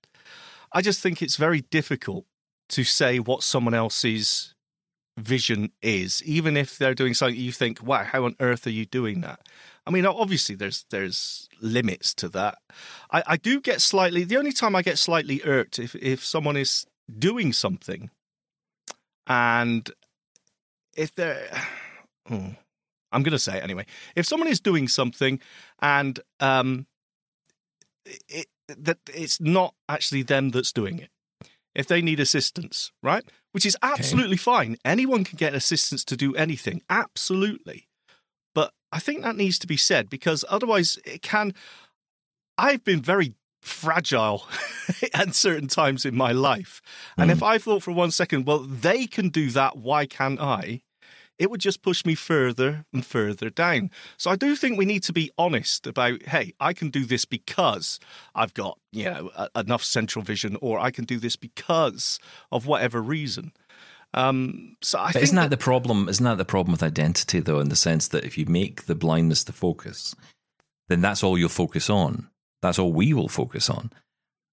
[0.73, 2.25] I just think it's very difficult
[2.69, 4.53] to say what someone else's
[5.17, 8.85] vision is, even if they're doing something you think, "Wow, how on earth are you
[8.85, 9.39] doing that?"
[9.85, 12.57] I mean, obviously, there's there's limits to that.
[13.11, 14.23] I, I do get slightly.
[14.23, 16.85] The only time I get slightly irked if if someone is
[17.17, 18.09] doing something,
[19.27, 19.89] and
[20.95, 21.49] if they're,
[22.29, 22.55] oh,
[23.11, 23.85] I'm going to say it anyway.
[24.15, 25.39] If someone is doing something,
[25.81, 26.87] and um,
[28.27, 31.09] it, that it's not actually them that's doing it.
[31.73, 34.77] If they need assistance, right, which is absolutely fine.
[34.83, 37.87] Anyone can get assistance to do anything, absolutely.
[38.53, 41.53] but I think that needs to be said because otherwise it can.
[42.57, 44.47] I've been very fragile
[45.13, 46.81] at certain times in my life.
[47.17, 47.33] And Mm.
[47.33, 50.81] if I thought for one second, well, they can do that, why can't I?
[51.39, 53.89] It would just push me further and further down.
[54.17, 57.25] So I do think we need to be honest about, hey, I can do this
[57.25, 57.99] because
[58.35, 62.19] I've got, you know, a- enough central vision, or I can do this because
[62.51, 63.53] of whatever reason.
[64.13, 66.09] Um, so I But think isn't that the problem?
[66.09, 68.93] Isn't that the problem with identity, though, in the sense that if you make the
[68.95, 70.13] blindness the focus,
[70.89, 72.27] then that's all you'll focus on.
[72.61, 73.91] That's all we will focus on.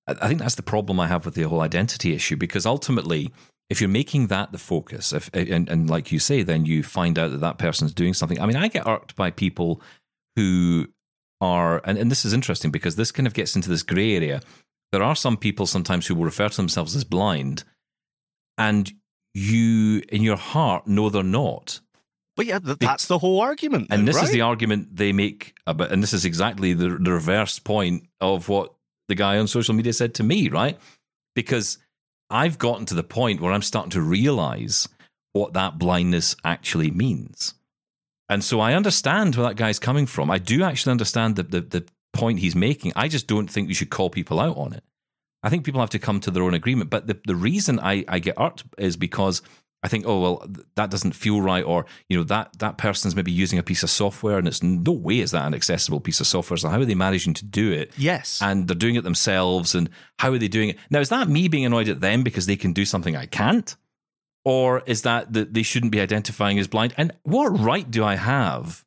[0.06, 3.30] I think that's the problem I have with the whole identity issue because ultimately,
[3.68, 7.18] if you're making that the focus, if, and, and like you say, then you find
[7.18, 8.40] out that that person's doing something.
[8.40, 9.82] I mean, I get irked by people
[10.36, 10.86] who
[11.42, 14.40] are, and, and this is interesting because this kind of gets into this grey area.
[14.92, 17.64] There are some people sometimes who will refer to themselves as blind,
[18.56, 18.90] and
[19.34, 21.80] you, in your heart, know they're not.
[22.38, 23.88] But yeah, th- that's the whole argument.
[23.90, 27.12] And though, this is the argument they make about, and this is exactly the, the
[27.12, 28.74] reverse point of what
[29.08, 30.78] the guy on social media said to me, right?
[31.34, 31.78] Because
[32.30, 34.88] I've gotten to the point where I'm starting to realize
[35.32, 37.54] what that blindness actually means.
[38.28, 40.30] And so I understand where that guy's coming from.
[40.30, 42.92] I do actually understand the, the, the point he's making.
[42.94, 44.84] I just don't think we should call people out on it.
[45.42, 46.88] I think people have to come to their own agreement.
[46.88, 49.42] But the, the reason I, I get irked is because
[49.82, 53.30] I think, oh well, that doesn't feel right, or you know that that person's maybe
[53.30, 56.26] using a piece of software, and it's no way is that an accessible piece of
[56.26, 56.56] software.
[56.56, 57.92] So how are they managing to do it?
[57.96, 58.42] Yes.
[58.42, 59.88] and they're doing it themselves, and
[60.18, 60.78] how are they doing it?
[60.90, 63.76] Now, is that me being annoyed at them because they can do something I can't,
[64.44, 66.92] or is that that they shouldn't be identifying as blind?
[66.96, 68.84] And what right do I have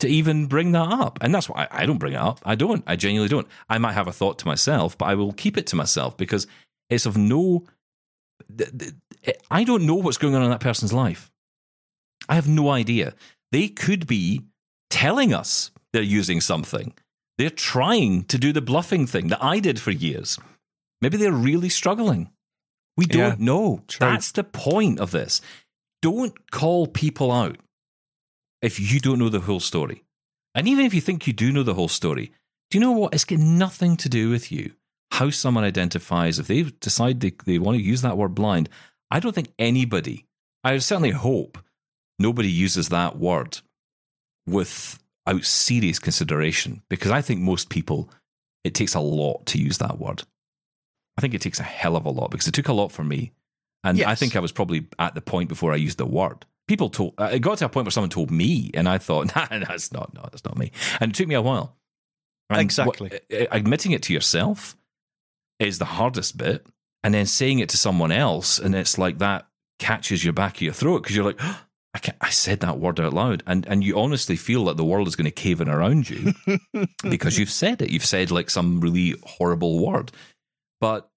[0.00, 1.18] to even bring that up?
[1.20, 2.40] And that's why I, I don't bring it up.
[2.44, 2.82] I don't.
[2.86, 3.46] I genuinely don't.
[3.70, 6.48] I might have a thought to myself, but I will keep it to myself because
[6.90, 7.64] it's of no.
[9.24, 11.30] Th- I don't know what's going on in that person's life.
[12.28, 13.14] I have no idea.
[13.50, 14.42] They could be
[14.90, 16.94] telling us they're using something.
[17.38, 20.38] They're trying to do the bluffing thing that I did for years.
[21.00, 22.30] Maybe they're really struggling.
[22.96, 23.82] We don't know.
[23.88, 24.06] true.
[24.06, 25.40] That's the point of this.
[26.02, 27.56] Don't call people out
[28.60, 30.04] if you don't know the whole story.
[30.54, 32.32] And even if you think you do know the whole story,
[32.70, 33.14] do you know what?
[33.14, 34.72] It's got nothing to do with you.
[35.12, 38.68] How someone identifies, if they decide they, they want to use that word blind,
[39.12, 40.24] I don't think anybody,
[40.64, 41.58] I certainly hope
[42.18, 43.58] nobody uses that word
[44.46, 48.10] without serious consideration because I think most people,
[48.64, 50.22] it takes a lot to use that word.
[51.18, 53.04] I think it takes a hell of a lot because it took a lot for
[53.04, 53.32] me.
[53.84, 56.46] And I think I was probably at the point before I used the word.
[56.66, 59.34] People told, uh, it got to a point where someone told me, and I thought,
[59.36, 60.72] nah, that's not, no, that's not me.
[61.00, 61.76] And it took me a while.
[62.48, 63.10] And Exactly.
[63.10, 64.74] what- uh, admitting it to yourself
[65.58, 66.66] is the hardest bit.
[67.04, 69.46] And then saying it to someone else, and it's like that
[69.78, 71.40] catches your back of your throat because you're like,
[71.94, 73.42] I, can't, I said that word out loud.
[73.46, 76.32] And, and you honestly feel that the world is going to cave in around you
[77.02, 77.90] because you've said it.
[77.90, 80.12] You've said like some really horrible word.
[80.80, 81.10] But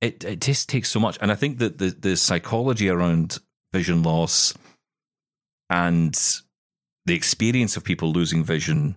[0.00, 1.18] it, it just takes so much.
[1.20, 3.38] And I think that the, the psychology around
[3.72, 4.54] vision loss
[5.70, 6.18] and
[7.04, 8.96] the experience of people losing vision,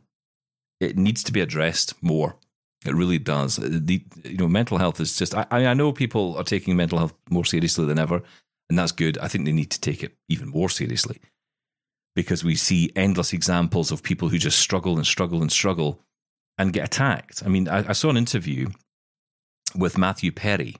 [0.79, 2.37] it needs to be addressed more.
[2.85, 3.57] It really does.
[3.57, 5.35] The you know mental health is just.
[5.35, 8.21] I, I know people are taking mental health more seriously than ever,
[8.69, 9.17] and that's good.
[9.17, 11.19] I think they need to take it even more seriously
[12.15, 16.01] because we see endless examples of people who just struggle and struggle and struggle
[16.57, 17.43] and get attacked.
[17.45, 18.69] I mean, I, I saw an interview
[19.75, 20.75] with Matthew Perry,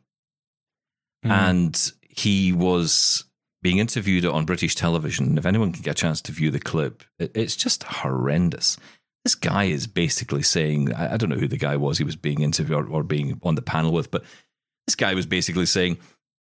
[1.24, 1.32] Hmm.
[1.32, 3.26] and he was
[3.62, 5.38] being interviewed on British television.
[5.38, 8.78] If anyone can get a chance to view the clip, it, it's just horrendous.
[9.26, 12.16] This guy is basically saying, I, I don't know who the guy was he was
[12.16, 14.24] being interviewed or, or being on the panel with, but
[14.88, 15.98] this guy was basically saying,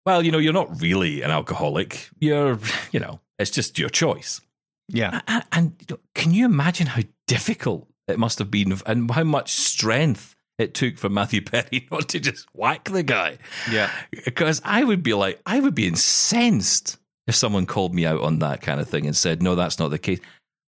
[0.04, 2.10] well, you know, you're not really an alcoholic.
[2.20, 2.58] You're,
[2.92, 4.40] you know, it's just your choice.
[4.88, 5.20] yeah.
[5.50, 9.52] And you know, can you imagine how difficult it must have been and how much
[9.52, 13.38] strength it took for Matthew Perry not to just whack the guy?
[13.70, 13.90] Yeah.
[14.24, 18.38] Because I would be like, I would be incensed if someone called me out on
[18.38, 20.20] that kind of thing and said, no, that's not the case.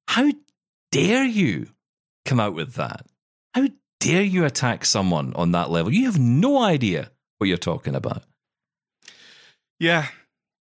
[0.09, 0.31] How
[0.93, 1.67] dare you
[2.27, 3.07] come out with that?
[3.55, 3.69] How
[4.01, 5.93] dare you attack someone on that level?
[5.93, 8.23] You have no idea what you're talking about.
[9.79, 10.07] Yeah.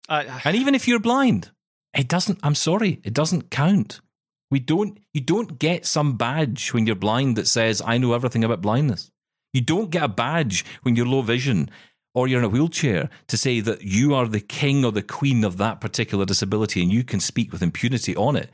[0.09, 1.51] I, I- And even if you're blind,
[1.96, 4.01] it doesn't, I'm sorry, it doesn't count.
[4.51, 8.42] We don't, you don't get some badge when you're blind that says, I know everything
[8.42, 9.11] about blindness.
[9.53, 11.70] You don't get a badge when you're low vision
[12.14, 15.44] or you're in a wheelchair to say that you are the king or the queen
[15.44, 18.51] of that particular disability and you can speak with impunity on it.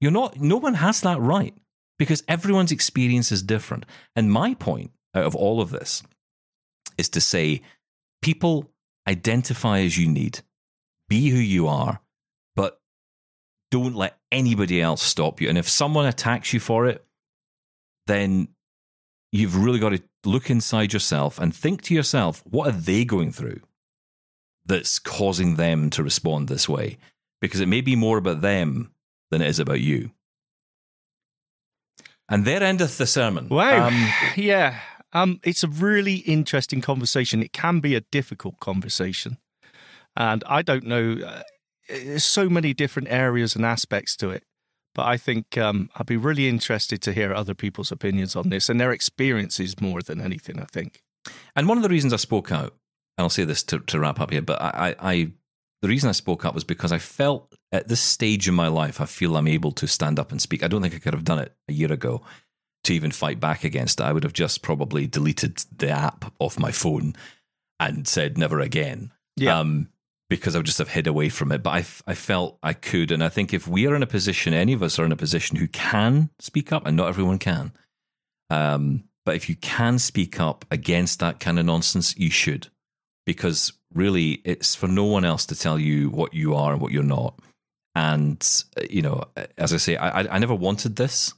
[0.00, 1.54] You're not, no one has that right
[1.98, 3.86] because everyone's experience is different.
[4.16, 6.02] And my point out of all of this
[6.98, 7.62] is to say,
[8.22, 8.70] people
[9.08, 10.40] identify as you need,
[11.08, 12.00] be who you are,
[12.56, 12.80] but
[13.70, 15.48] don't let anybody else stop you.
[15.48, 17.04] And if someone attacks you for it,
[18.06, 18.48] then
[19.32, 23.32] you've really got to look inside yourself and think to yourself, what are they going
[23.32, 23.60] through
[24.64, 26.98] that's causing them to respond this way?
[27.40, 28.90] Because it may be more about them
[29.30, 30.12] than it is about you.
[32.28, 33.48] And there endeth the sermon.
[33.48, 33.88] Wow.
[33.88, 34.80] Um, yeah.
[35.12, 37.42] Um, it's a really interesting conversation.
[37.42, 39.38] It can be a difficult conversation.
[40.16, 41.42] And I don't know, uh,
[41.88, 44.44] there's so many different areas and aspects to it.
[44.94, 48.68] But I think um, I'd be really interested to hear other people's opinions on this
[48.68, 51.02] and their experiences more than anything, I think.
[51.56, 52.74] And one of the reasons I spoke out,
[53.18, 55.32] and I'll say this to, to wrap up here, but I, I, I,
[55.84, 59.02] the reason I spoke up was because I felt at this stage in my life,
[59.02, 60.62] I feel I'm able to stand up and speak.
[60.62, 62.22] I don't think I could have done it a year ago
[62.84, 64.04] to even fight back against it.
[64.04, 67.14] I would have just probably deleted the app off my phone
[67.78, 69.12] and said never again.
[69.36, 69.58] Yeah.
[69.58, 69.90] Um,
[70.30, 71.62] because I would just have hid away from it.
[71.62, 73.10] But I, f- I felt I could.
[73.10, 75.16] And I think if we are in a position, any of us are in a
[75.16, 77.72] position who can speak up, and not everyone can.
[78.48, 82.68] Um, but if you can speak up against that kind of nonsense, you should.
[83.26, 86.92] Because really, it's for no one else to tell you what you are and what
[86.92, 87.38] you're not.
[87.94, 89.24] And, uh, you know,
[89.56, 91.32] as I say, I, I never wanted this.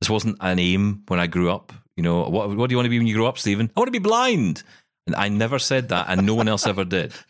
[0.00, 1.72] This wasn't an aim when I grew up.
[1.96, 3.70] You know, what, what do you want to be when you grow up, Steven?
[3.76, 4.62] I want to be blind.
[5.06, 7.12] And I never said that, and no one else ever did.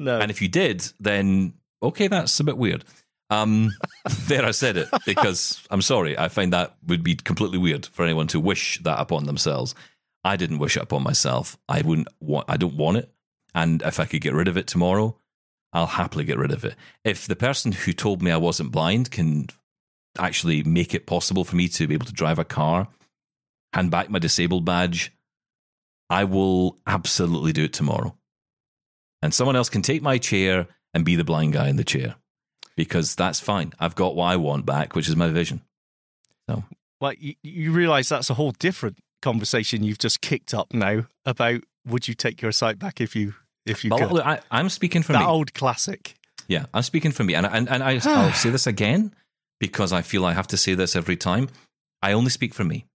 [0.00, 0.20] No.
[0.20, 2.84] And if you did, then okay, that's a bit weird.
[3.30, 3.70] Um,
[4.26, 6.16] there, I said it because I'm sorry.
[6.16, 9.74] I find that would be completely weird for anyone to wish that upon themselves.
[10.24, 11.58] I didn't wish it upon myself.
[11.68, 12.46] I wouldn't want.
[12.48, 13.10] I don't want it.
[13.58, 15.16] And if I could get rid of it tomorrow,
[15.72, 16.76] I'll happily get rid of it.
[17.04, 19.48] If the person who told me I wasn't blind can
[20.16, 22.86] actually make it possible for me to be able to drive a car,
[23.72, 25.12] hand back my disabled badge,
[26.08, 28.16] I will absolutely do it tomorrow.
[29.22, 32.14] And someone else can take my chair and be the blind guy in the chair
[32.76, 33.72] because that's fine.
[33.80, 35.62] I've got what I want back, which is my vision.
[36.48, 36.62] So,
[37.00, 41.62] Well, you, you realize that's a whole different conversation you've just kicked up now about
[41.84, 43.34] would you take your sight back if you
[43.68, 44.20] if you but could?
[44.20, 45.26] I, I'm speaking for that me.
[45.26, 46.14] old classic.
[46.46, 49.14] Yeah, I'm speaking for me, and and, and I, I'll say this again
[49.60, 51.48] because I feel I have to say this every time.
[52.02, 52.86] I only speak for me.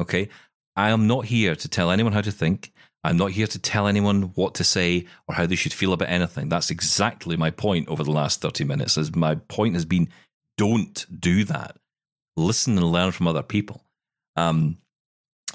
[0.00, 0.28] Okay,
[0.76, 2.72] I am not here to tell anyone how to think.
[3.04, 6.08] I'm not here to tell anyone what to say or how they should feel about
[6.08, 6.48] anything.
[6.48, 8.96] That's exactly my point over the last 30 minutes.
[8.96, 10.08] As my point has been,
[10.56, 11.76] don't do that.
[12.34, 13.82] Listen and learn from other people.
[14.36, 14.78] Um,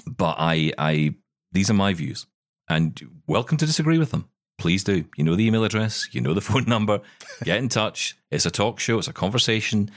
[0.06, 1.16] but I, I,
[1.50, 2.26] these are my views,
[2.68, 4.28] and welcome to disagree with them.
[4.60, 5.04] Please do.
[5.16, 7.00] You know the email address, you know the phone number.
[7.42, 8.16] Get in touch.
[8.30, 8.98] It's a talk show.
[8.98, 9.90] It's a conversation.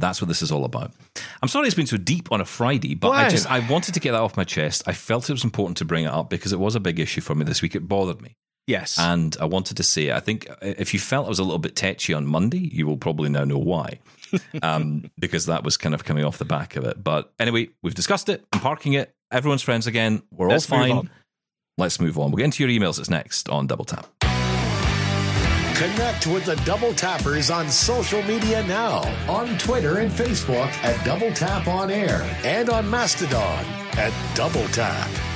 [0.00, 0.92] That's what this is all about.
[1.42, 4.00] I'm sorry it's been so deep on a Friday, but I just I wanted to
[4.00, 4.82] get that off my chest.
[4.86, 7.20] I felt it was important to bring it up because it was a big issue
[7.20, 7.74] for me this week.
[7.74, 8.36] It bothered me.
[8.68, 8.98] Yes.
[8.98, 11.74] And I wanted to say, I think if you felt I was a little bit
[11.74, 13.98] tetchy on Monday, you will probably now know why.
[14.62, 17.02] um, because that was kind of coming off the back of it.
[17.02, 18.44] But anyway, we've discussed it.
[18.52, 19.14] I'm parking it.
[19.32, 20.22] Everyone's friends again.
[20.30, 21.10] We're Let's all fine.
[21.78, 22.30] Let's move on.
[22.30, 22.98] We'll get into your emails.
[22.98, 24.06] It's next on Double Tap.
[25.78, 31.32] Connect with the Double Tappers on social media now on Twitter and Facebook at Double
[31.32, 33.64] Tap On Air and on Mastodon
[33.96, 35.27] at Double Tap.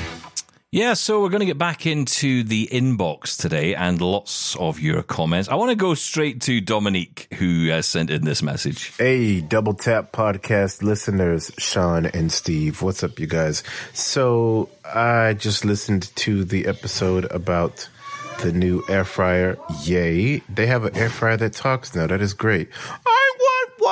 [0.75, 5.03] Yeah, so we're going to get back into the inbox today and lots of your
[5.03, 5.51] comments.
[5.51, 8.91] I want to go straight to Dominique, who uh, sent in this message.
[8.97, 12.81] Hey, Double Tap podcast listeners, Shaun and Steve.
[12.81, 13.63] What's up, you guys?
[13.93, 17.87] So, I just listened to the episode about
[18.41, 19.59] the new air fryer.
[19.85, 20.39] Yay.
[20.49, 22.07] They have an air fryer that talks now.
[22.07, 22.71] That is great.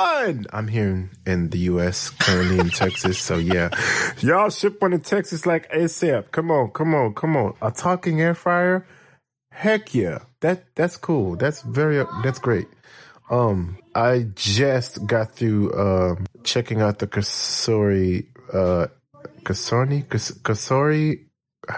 [0.01, 0.45] One.
[0.51, 3.19] I'm here in the U.S., currently in Texas.
[3.19, 3.69] So, yeah.
[4.21, 6.31] Y'all ship one to Texas like ASAP.
[6.31, 7.53] Come on, come on, come on.
[7.61, 8.85] A talking air fryer?
[9.51, 10.19] Heck yeah.
[10.41, 11.35] That That's cool.
[11.35, 12.67] That's very, that's great.
[13.29, 18.87] Um, I just got through um checking out the Cosori uh
[19.43, 21.25] Cosori Kas- Cosori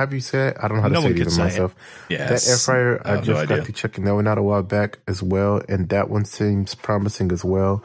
[0.09, 0.57] do you say it?
[0.61, 1.45] I don't know how to No say it say it.
[1.45, 1.75] myself.
[2.09, 2.45] Yes.
[2.45, 3.57] That air fryer, I I, have no just idea.
[3.57, 6.73] got through checking that one out a while back as well, and that one seems
[6.73, 7.83] promising as well.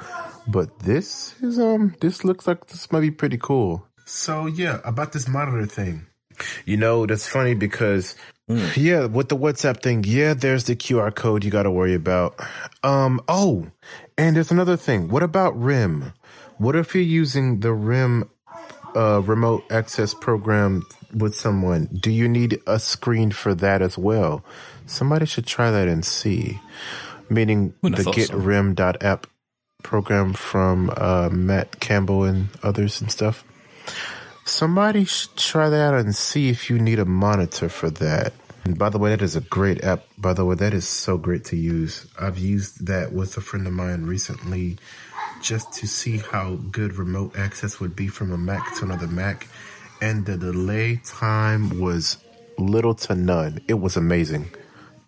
[0.48, 3.86] But this is um this looks like this might be pretty cool.
[4.06, 6.06] So yeah, about this monitor thing.
[6.64, 8.14] You know, that's funny because
[8.76, 12.40] yeah, with the WhatsApp thing, yeah, there's the QR code you got to worry about.
[12.82, 13.66] Um, oh,
[14.16, 15.08] and there's another thing.
[15.08, 16.14] What about RIM?
[16.56, 18.30] What if you're using the RIM
[18.96, 21.86] uh, remote access program with someone?
[21.86, 24.42] Do you need a screen for that as well?
[24.86, 26.58] Somebody should try that and see.
[27.28, 28.38] Meaning the thought so.
[28.38, 29.26] GetRim.app
[29.82, 33.44] program from uh, Matt Campbell and others and stuff.
[34.44, 38.32] Somebody should try that out and see if you need a monitor for that.
[38.64, 40.04] And by the way, that is a great app.
[40.18, 42.06] By the way, that is so great to use.
[42.18, 44.78] I've used that with a friend of mine recently
[45.40, 49.48] just to see how good remote access would be from a Mac to another Mac.
[50.00, 52.18] And the delay time was
[52.58, 53.60] little to none.
[53.68, 54.50] It was amazing.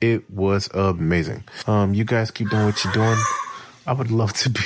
[0.00, 1.44] It was amazing.
[1.66, 3.18] Um, you guys keep doing what you're doing.
[3.90, 4.60] I would love to be.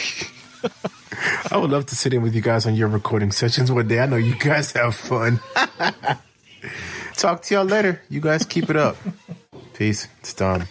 [1.50, 4.00] I would love to sit in with you guys on your recording sessions one day.
[4.00, 5.40] I know you guys have fun.
[7.16, 8.02] Talk to y'all later.
[8.10, 8.98] You guys keep it up.
[9.72, 10.08] Peace.
[10.20, 10.66] It's Don.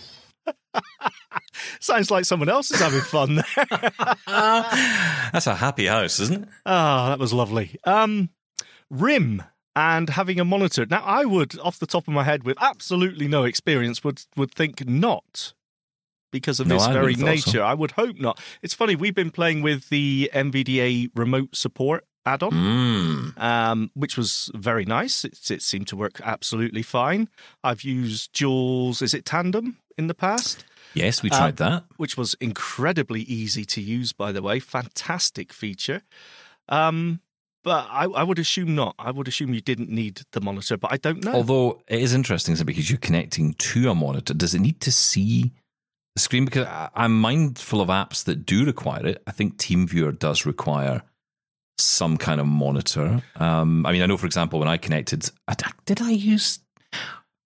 [1.80, 3.92] Sounds like someone else is having fun there.
[4.28, 6.50] That's a happy house, isn't it?
[6.64, 7.80] Ah, that was lovely.
[7.86, 8.30] Um,
[8.92, 9.42] RIM
[9.76, 10.86] and having a monitor.
[10.86, 14.52] Now, I would, off the top of my head, with absolutely no experience, would would
[14.52, 15.54] think not
[16.34, 17.26] because of No, this I very would've so.
[17.26, 17.64] nature.
[17.64, 18.42] I would hope not.
[18.62, 18.98] It's funny.
[18.98, 22.52] We've been playing with the NVDA remote support add-on.
[22.52, 23.38] Mm.
[23.42, 25.26] um, which was very nice.
[25.26, 27.28] It, it seemed to work absolutely fine.
[27.66, 30.64] I've used Jules, is it Tandem in the past,
[30.94, 31.84] Yes, we tried that.
[31.98, 34.60] which was incredibly easy to use, by the way.
[34.60, 36.02] Fantastic feature.
[36.70, 37.20] Um,
[37.64, 38.96] but I, I would assume not.
[39.00, 41.34] I would assume you didn't need the monitor, but I don't know.
[41.34, 44.34] Although it is interesting, because you're connecting to a monitor.
[44.34, 45.52] Does it need to see
[46.16, 46.46] the screen?
[46.46, 49.24] Because I- I'm mindful of apps that do require it.
[49.28, 51.02] I think TeamViewer does require
[51.78, 53.22] some kind of monitor.
[53.38, 55.56] Um, I mean, I know, for example, when I connected, I,
[55.86, 56.60] did I use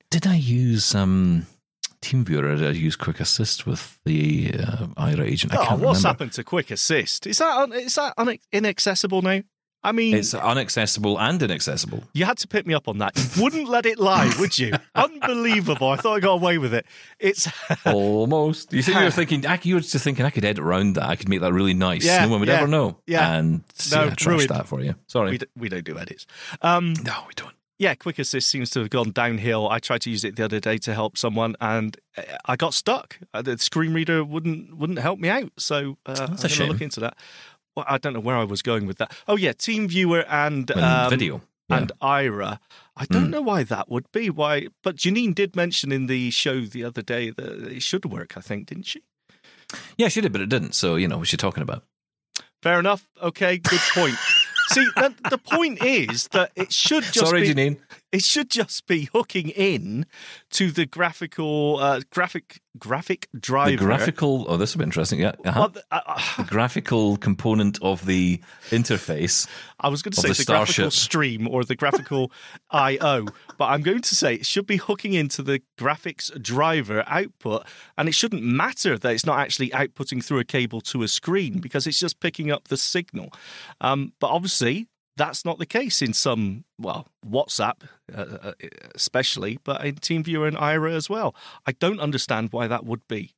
[0.09, 1.45] did I use um,
[2.01, 5.53] TeamViewer or did I use Quick Assist with the uh, Aira agent?
[5.53, 6.07] I oh, can't what's remember.
[6.07, 7.28] happened to Quick Assist?
[7.28, 9.41] Is that un- is that un- inaccessible now?
[9.84, 12.04] I mean, It's unaccessible and inaccessible.
[12.14, 13.16] You had to pick me up on that.
[13.36, 14.74] You wouldn't let it lie, would you?
[14.96, 15.90] Unbelievable.
[15.90, 16.86] I thought I got away with it.
[17.20, 17.48] It's
[17.86, 18.74] Almost.
[18.74, 19.46] You think you were thinking?
[19.64, 21.04] You were just thinking I could edit around that.
[21.08, 22.04] I could make that really nice.
[22.04, 22.98] Yeah, no one would yeah, ever know.
[23.06, 23.34] yeah.
[23.36, 24.96] And see, No, I trashed that for you.
[25.08, 25.32] Sorry.
[25.32, 26.26] we, d- we don't do edits.
[26.62, 27.54] Um, no, we don't.
[27.78, 29.70] yeah, Quick Assist seems to have gone downhill.
[29.70, 32.74] I tried to use it the other day to help someone, and uh, I got
[32.74, 33.20] stuck.
[33.34, 35.52] Uh, The screen reader wouldn't wouldn't help me out.
[35.58, 37.16] So uh, I'm That's going to look into that.
[37.78, 39.12] Well, I don't know where I was going with that.
[39.28, 41.42] Oh yeah, Team Viewer and And um, video.
[41.70, 41.78] Yeah.
[41.78, 42.58] and Aira.
[42.96, 43.30] I don't Mm.
[43.30, 44.32] know why that would be.
[44.32, 44.70] Why?
[44.84, 48.36] But Janine did mention in the show the other day that it should work.
[48.36, 49.02] I think, didn't she?
[49.96, 50.74] yeah, she did, but it didn't.
[50.74, 51.84] So you know what you're talking about.
[52.64, 53.08] Fair enough.
[53.22, 54.16] Okay, good point.
[54.70, 57.78] See, the, the point is that it should just Sorry, be Janine.
[58.12, 60.05] It should just be hooking in
[60.51, 63.72] to the graphical uh, graphic graphic driver.
[63.72, 64.45] The graphical.
[64.47, 65.20] Oh, this will be interesting.
[65.20, 65.34] Yeah.
[65.43, 65.68] Uh-huh.
[65.68, 68.39] The- uh, uh, the graphical component of the
[68.70, 69.47] interface.
[69.80, 72.32] I was going to say the the, graphical stream or the graphical
[72.72, 73.28] I/O,
[73.58, 77.66] but I'm going to say it should be hooking into the graphics driver output,
[77.97, 81.60] and it shouldn't matter that it's not actually outputting through a cable to a screen
[81.60, 83.30] because it's just picking up the signal.
[83.82, 84.88] Um, but obviously,
[85.18, 87.82] that's not the case in some well WhatsApp,
[88.15, 88.51] uh, uh,
[88.95, 91.36] especially, but in TeamViewer and Aira as well.
[91.65, 93.34] I don't understand why that would be.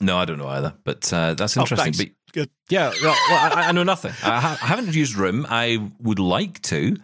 [0.00, 0.74] No, I don't know either.
[0.84, 1.92] But uh, that's Oh, interesting.
[1.92, 1.98] thanks.
[1.98, 2.50] but Good.
[2.68, 4.12] Yeah, well, well, I, I know nothing.
[4.22, 5.46] I, ha- I haven't used Rim.
[5.50, 6.96] I would like to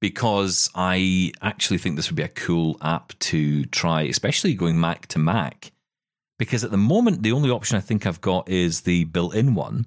[0.00, 5.06] because I actually think this would be a cool app to try, especially going Mac
[5.08, 5.70] to Mac.
[6.38, 9.54] Because at the moment, the only option I think I've got is the built in
[9.54, 9.86] one,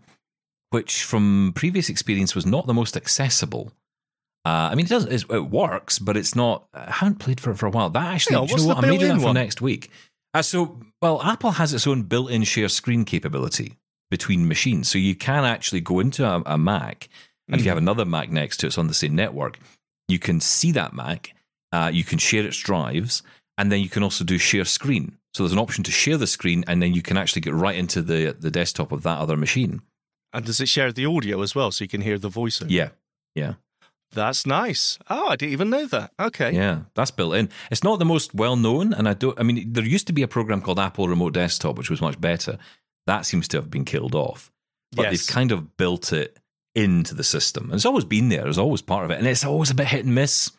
[0.70, 3.72] which from previous experience was not the most accessible.
[4.46, 6.68] Uh, I mean, it does it works, but it's not.
[6.74, 7.90] I haven't played for it for a while.
[7.90, 8.78] That actually, Hang on, do you know what?
[8.78, 9.34] I may do built-in that for one?
[9.36, 9.90] next week.
[10.36, 13.78] Uh, so, well, Apple has its own built-in share screen capability
[14.12, 17.10] between machines, so you can actually go into a, a Mac,
[17.48, 19.58] and if you have another Mac next to it, it's on the same network.
[20.08, 21.34] You can see that Mac.
[21.72, 23.24] Uh, you can share its drives,
[23.58, 25.18] and then you can also do share screen.
[25.34, 27.76] So there's an option to share the screen, and then you can actually get right
[27.76, 29.82] into the the desktop of that other machine.
[30.36, 32.68] And does it share the audio as well, so you can hear the voiceover?
[32.70, 32.90] Yeah,
[33.36, 33.54] yeah.
[34.12, 34.98] That's nice.
[35.10, 36.12] Oh, I didn't even know that.
[36.20, 36.54] Okay.
[36.54, 37.50] Yeah, that's built in.
[37.70, 39.38] It's not the most well known, and I don't.
[39.40, 42.20] I mean, there used to be a program called Apple Remote Desktop, which was much
[42.22, 42.58] better.
[43.08, 44.52] That seems to have been killed off,
[44.96, 45.12] but Yes.
[45.12, 46.38] they've kind of built it
[46.76, 47.66] into the system.
[47.66, 48.48] And it's always been there.
[48.48, 50.52] It's always part of it, and it's always a bit hit and miss.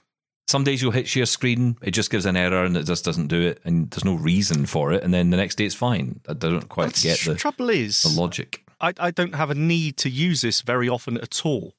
[0.49, 3.29] Some days you'll hit share screen, it just gives an error, and it just doesn't
[3.29, 5.03] do it, and there's no reason for it.
[5.03, 6.21] And then the next day it's fine.
[6.29, 8.63] I don't quite But get the, trouble is, the logic.
[8.81, 11.75] I, I don't have a need to use this very often at all.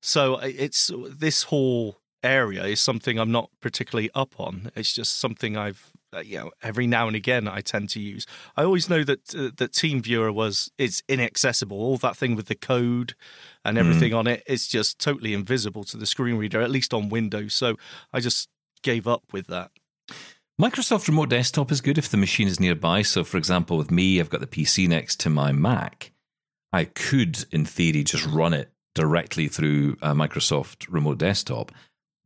[0.00, 4.70] So it's this whole area is something I'm not particularly up on.
[4.74, 8.26] It's just something I've uh, you know every now and again I tend to use.
[8.56, 11.78] I always know that uh, that TeamViewer was is inaccessible.
[11.78, 13.14] All that thing with the code
[13.64, 17.08] and everything on it is just totally invisible to the screen reader, at least on
[17.08, 17.54] Windows.
[17.54, 17.76] So
[18.12, 18.48] I just
[18.82, 19.70] gave up with that.
[20.60, 23.02] Microsoft Remote Desktop is good if the machine is nearby.
[23.02, 26.10] So, for example, with me, I've got the PC next to my Mac.
[26.72, 31.72] I could, in theory, just run it directly through uh, Microsoft Remote Desktop.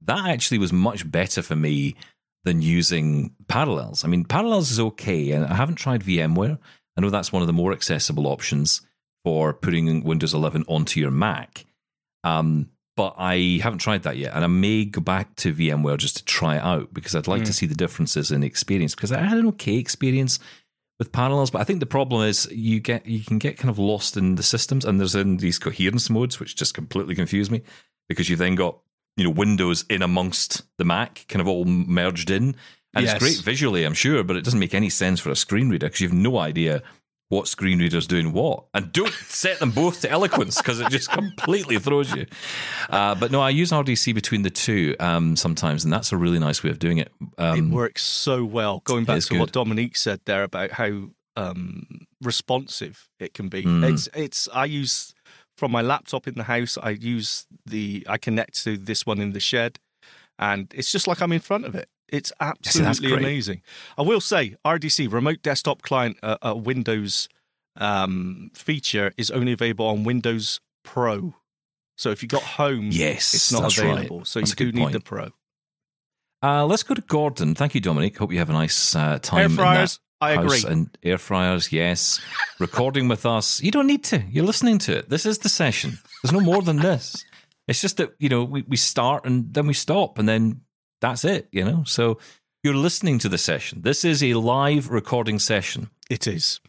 [0.04, 1.96] That actually was much better for me
[2.44, 4.04] than using Parallels.
[4.04, 6.58] I mean, Parallels is okay, and I haven't tried VMware.
[6.96, 8.82] I know that's one of the more accessible options
[9.24, 11.64] for putting Windows 11 onto your Mac.
[12.24, 16.16] Um, but I haven't tried that yet, and I may go back to VMware just
[16.18, 18.94] to try it out because I'd like to see the differences in experience.
[18.94, 20.38] Because I had an okay experience
[21.02, 23.78] with Parallels, but I think the problem is you get you can get kind of
[23.78, 27.62] lost in the systems, and there's in these coherence modes which just completely confuse me
[28.08, 28.78] because you've then got
[29.16, 32.54] you know Windows in amongst the Mac, kind of all merged in,
[32.94, 33.14] and Yes.
[33.14, 35.86] it's great visually, I'm sure, but it doesn't make any sense for a screen reader
[35.88, 36.82] because you've no idea
[37.32, 38.64] what screen reader's doing what.
[38.74, 42.26] And don't set them both to eloquence because it just completely throws you.
[42.90, 46.38] Uh, but no, I use RDC between the two um, sometimes, and that's a really
[46.38, 47.10] nice way of doing it.
[47.20, 48.82] it Um, works so well.
[48.84, 49.50] Going back to what.
[49.50, 53.62] Dominique said there about how um, responsive it can be.
[53.62, 53.90] Mm.
[53.90, 55.14] It's it's I use
[55.56, 56.76] from my laptop in the house.
[56.82, 59.78] I use the I connect to this one in the shed,
[60.38, 61.88] and it's just like I'm in front of it.
[62.12, 63.18] It's absolutely great.
[63.20, 63.62] amazing.
[63.98, 67.28] I will say RDC Remote Desktop Client uh, a Windows
[67.76, 71.34] um, feature is only available on Windows Pro.
[71.96, 73.90] So if you got Home, Yes, it's not that's right.
[73.92, 74.24] available.
[74.24, 74.92] So That's you do need point.
[74.92, 75.30] the Pro.
[76.42, 77.54] uh, let's go to Gordon.
[77.54, 78.16] Thank you, Dominic.
[78.18, 79.38] Hope you have a nice uh, time.
[79.40, 80.72] Air in that fryers, I house agree.
[80.72, 82.20] And air fryers, yes.
[82.58, 83.62] Recording with us.
[83.62, 84.22] You don't need to.
[84.30, 85.08] You're listening to it.
[85.08, 85.98] This is the session.
[86.22, 87.24] There's no more than this.
[87.68, 90.62] It's just that, you know, we, we start and then we stop and then
[91.02, 91.84] that's it, you know?
[91.86, 92.18] So
[92.64, 93.82] you're listening to the session.
[93.82, 95.90] This is a live recording session.
[96.08, 96.60] It is.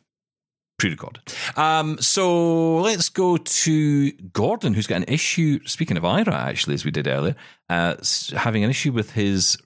[0.79, 1.21] pre-recorded.
[1.55, 5.59] Um, so let's go to Gordon, who's got an issue.
[5.65, 7.35] Speaking of Aira, actually, as we did earlier,
[7.69, 7.95] uh,
[8.35, 9.57] having an issue with his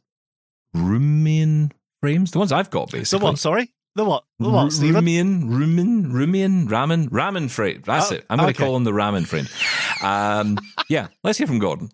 [0.75, 3.19] Rumian frames, the ones I've got, basically.
[3.19, 3.39] The what?
[3.39, 4.25] Sorry, the what?
[4.39, 4.71] The what?
[4.71, 5.05] Steven?
[5.05, 7.81] Rumian, Rumian, Rumian, Ramen, Ramen frame.
[7.85, 8.25] That's Oh, it.
[8.29, 8.65] I'm going to okay.
[8.65, 9.47] call him the Ramen frame.
[10.03, 10.57] Um,
[10.89, 11.89] yeah, let's hear from Gordon.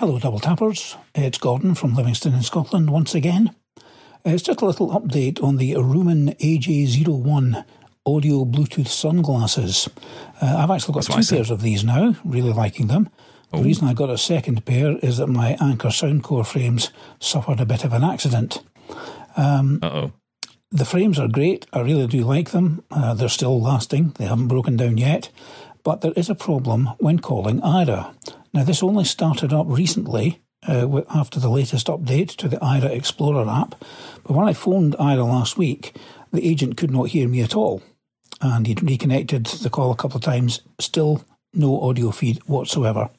[0.00, 0.96] Hello, Double Tappers.
[1.14, 3.54] It's Gordon from Livingston in Scotland once again.
[4.24, 7.66] It's just a little update on the Rumen AJ01
[8.06, 9.90] audio Bluetooth sunglasses.
[10.40, 13.10] Uh, I've actually got That's two pairs of these now, really liking them.
[13.52, 17.66] The reason I got a second pair is that my Anker Soundcore frames suffered a
[17.66, 18.62] bit of an accident.
[19.82, 20.12] Uh oh.
[20.70, 21.66] The frames are great.
[21.74, 22.82] I really do like them.
[22.90, 24.14] Uh, they're still lasting.
[24.16, 25.28] They haven't broken down yet.
[25.82, 28.14] But there is a problem when calling Aira.
[28.52, 33.48] Now, this only started up recently uh, after the latest update to the Aira Explorer
[33.48, 33.76] app.
[34.24, 35.96] But when I phoned Aira last week,
[36.32, 37.82] the agent could not hear me at all.
[38.40, 43.10] And he'd reconnected the call a couple of times, still no audio feed whatsoever.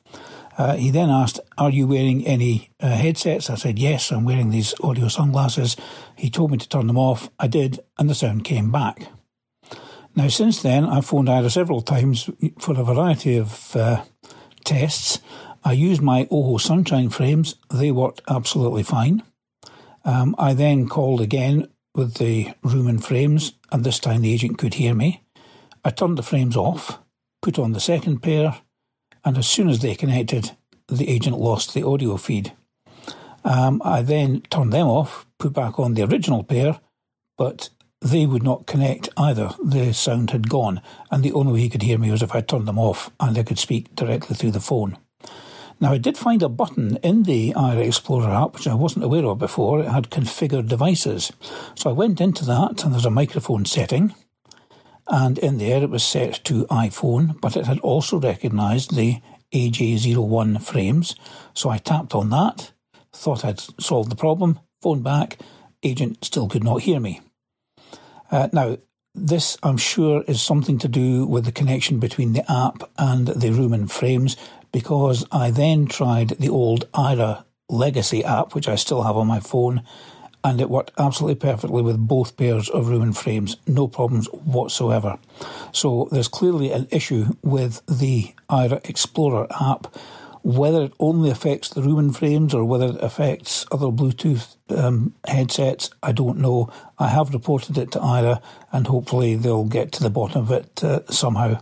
[0.58, 3.50] Uh, he then asked, Are you wearing any uh, headsets?
[3.50, 5.78] I said, Yes, I'm wearing these audio sunglasses.
[6.16, 7.30] He told me to turn them off.
[7.40, 9.08] I did, and the sound came back.
[10.16, 12.30] Now, since then, I've phoned Aira several times
[12.60, 14.04] for a variety of uh,
[14.64, 15.20] tests.
[15.64, 19.24] I used my Oho Sunshine frames, they worked absolutely fine.
[20.04, 24.76] Um, I then called again with the Rumen frames, and this time the agent could
[24.76, 25.24] hear me.
[25.84, 27.00] I turned the frames off,
[27.42, 28.62] put on the second pair,
[29.24, 30.52] and as soon as they connected,
[30.88, 32.54] the agent lost the audio feed.
[33.44, 36.80] Um, I then turned them off, put back on the original pair,
[37.38, 37.70] but
[38.02, 39.52] they would not connect either.
[39.64, 40.82] The sound had gone,
[41.12, 43.38] and the only way he could hear me was if I turned them off and
[43.38, 44.98] I could speak directly through the phone.
[45.80, 49.26] Now, I did find a button in the Aira Explorer app, which I wasn't aware
[49.26, 49.80] of before.
[49.80, 51.32] It had configured devices.
[51.76, 54.14] So I went into that, and there's a microphone setting.
[55.08, 59.22] And in there, it was set to iPhone, but it had also recognised the
[59.54, 61.16] AJ01 frames.
[61.54, 62.72] So I tapped on that,
[63.12, 65.40] thought I'd solved the problem, phoned back,
[65.84, 67.22] agent still could not hear me.
[68.32, 68.78] Uh, now,
[69.14, 73.50] this, I'm sure, is something to do with the connection between the app and the
[73.50, 74.38] Rumen frames,
[74.72, 79.42] because I then tried the old Aira legacy app, which I still have on my
[79.42, 79.84] phone,
[80.44, 85.20] and it worked absolutely perfectly with both pairs of Rumen frames, no problems whatsoever.
[85.74, 89.96] So there's clearly an issue with the Aira Explorer app.
[90.44, 95.90] Whether it only affects the Rumen frames or whether it affects other Bluetooth um, headsets,
[96.02, 96.70] I don't know.
[96.98, 98.42] I have reported it to Aira
[98.72, 101.62] and hopefully they'll get to the bottom of it uh, somehow.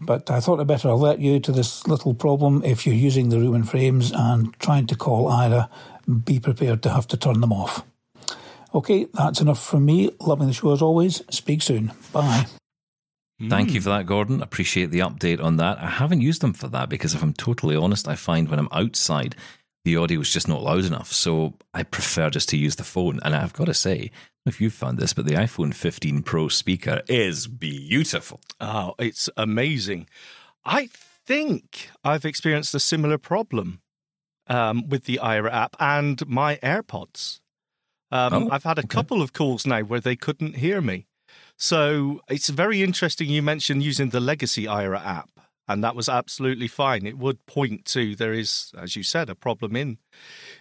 [0.00, 2.62] But I thought I'd better alert you to this little problem.
[2.64, 5.68] If you're using the Rumen frames and trying to call Aira,
[6.24, 7.84] be prepared to have to turn them off.
[8.74, 10.10] Okay, that's enough from me.
[10.20, 11.22] Loving the show as always.
[11.30, 11.92] Speak soon.
[12.12, 12.46] Bye.
[13.48, 14.42] Thank you for that, Gordon.
[14.42, 15.78] Appreciate the update on that.
[15.78, 18.68] I haven't used them for that because if I'm totally honest, I find when I'm
[18.72, 19.36] outside,
[19.84, 21.12] the audio is just not loud enough.
[21.12, 23.20] So I prefer just to use the phone.
[23.22, 25.74] And I've got to say, I don't know if you've found this, but the iPhone
[25.74, 28.40] 15 Pro speaker is beautiful.
[28.60, 30.08] Oh, it's amazing.
[30.64, 30.88] I
[31.26, 33.80] think I've experienced a similar problem
[34.46, 37.40] um, with the Aira app and my AirPods.
[38.10, 38.88] Um, Oh, I've had a okay.
[38.88, 41.06] couple of calls now where they couldn't hear me.
[41.58, 45.30] So it's very interesting you mentioned using the Legacy Aira app,
[45.66, 47.06] and that was absolutely fine.
[47.06, 49.98] It would point to there is, as you said, a problem in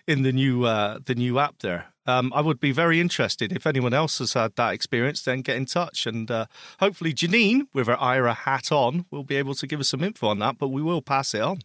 [0.08, 1.88] in the new uh, the new app there.
[2.06, 5.22] Um, I would be very interested if anyone else has had that experience.
[5.22, 6.46] Then get in touch, and uh,
[6.80, 10.28] hopefully Janine, with her Aira hat on, will be able to give us some info
[10.28, 10.58] on that.
[10.58, 11.60] But we will pass it on.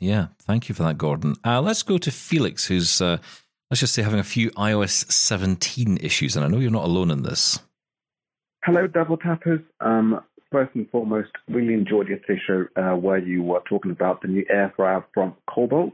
[0.00, 1.36] Yeah, thank you for that, Gordon.
[1.44, 3.18] Uh, let's go to Felix, who's, uh,
[3.70, 6.36] let's just say, having a few iOS 17 issues.
[6.36, 7.58] And I know you're not alone in this.
[8.64, 9.60] Hello, Double Tappers.
[9.80, 10.20] Um,
[10.50, 14.44] first and foremost, really enjoyed yesterday's show uh, where you were talking about the new
[14.50, 15.92] air fryer from Cobalt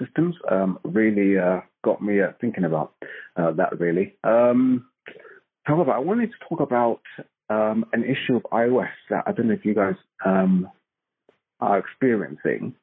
[0.00, 0.36] Systems.
[0.50, 2.94] Um, really uh, got me uh, thinking about
[3.36, 4.16] uh, that, really.
[4.24, 4.86] Um,
[5.64, 7.00] however, I wanted to talk about
[7.50, 10.68] um, an issue of iOS that I don't know if you guys um,
[11.60, 12.74] are experiencing.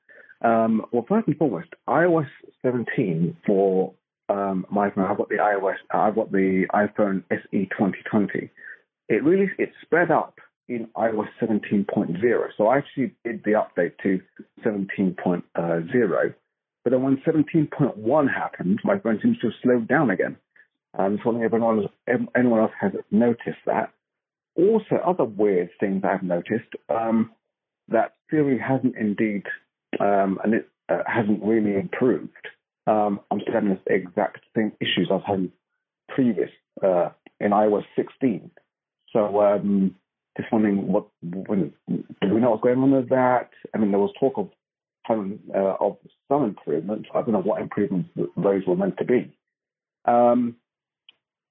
[0.44, 2.28] Um, well, first and foremost, iOS
[2.62, 3.94] 17 for
[4.28, 5.06] um, my phone.
[5.06, 5.76] I've got the iOS.
[5.92, 8.50] I've got the iPhone SE 2020
[9.08, 12.48] it really it sped up in iOS 17.0.
[12.58, 14.22] So I actually did the update to
[14.64, 16.34] 17.0.
[16.84, 20.38] But then when 17.1 happened, my phone seems to have slowed down again.
[20.98, 21.88] I'm just wondering if anyone,
[22.36, 23.92] anyone else has noticed that.
[24.56, 27.32] Also, other weird things I've noticed um,
[27.90, 29.44] that Siri hasn't indeed
[30.00, 32.32] um, and it uh, hasn't really improved.
[32.88, 35.52] Um, I'm still having the exact same issues I was having
[36.10, 36.50] previous
[36.84, 37.10] uh,
[37.40, 38.52] in iOS 16.
[39.12, 39.96] So um,
[40.38, 43.50] just wondering what when, do we know what's going on with that?
[43.74, 44.50] I mean, there was talk of
[45.04, 47.10] having uh, of some improvements.
[47.14, 49.34] I don't know what improvements th- those were meant to be.
[50.06, 50.58] Um,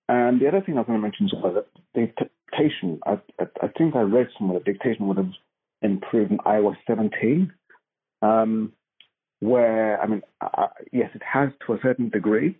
[0.08, 1.64] and the other thing I was going to mention was
[1.94, 2.18] that
[2.52, 3.00] dictation.
[3.06, 5.32] I, I, I think I read somewhere that dictation would have
[5.82, 7.52] improved in iOS 17.
[8.22, 8.72] Um,
[9.40, 12.58] where I mean, uh, yes, it has to a certain degree,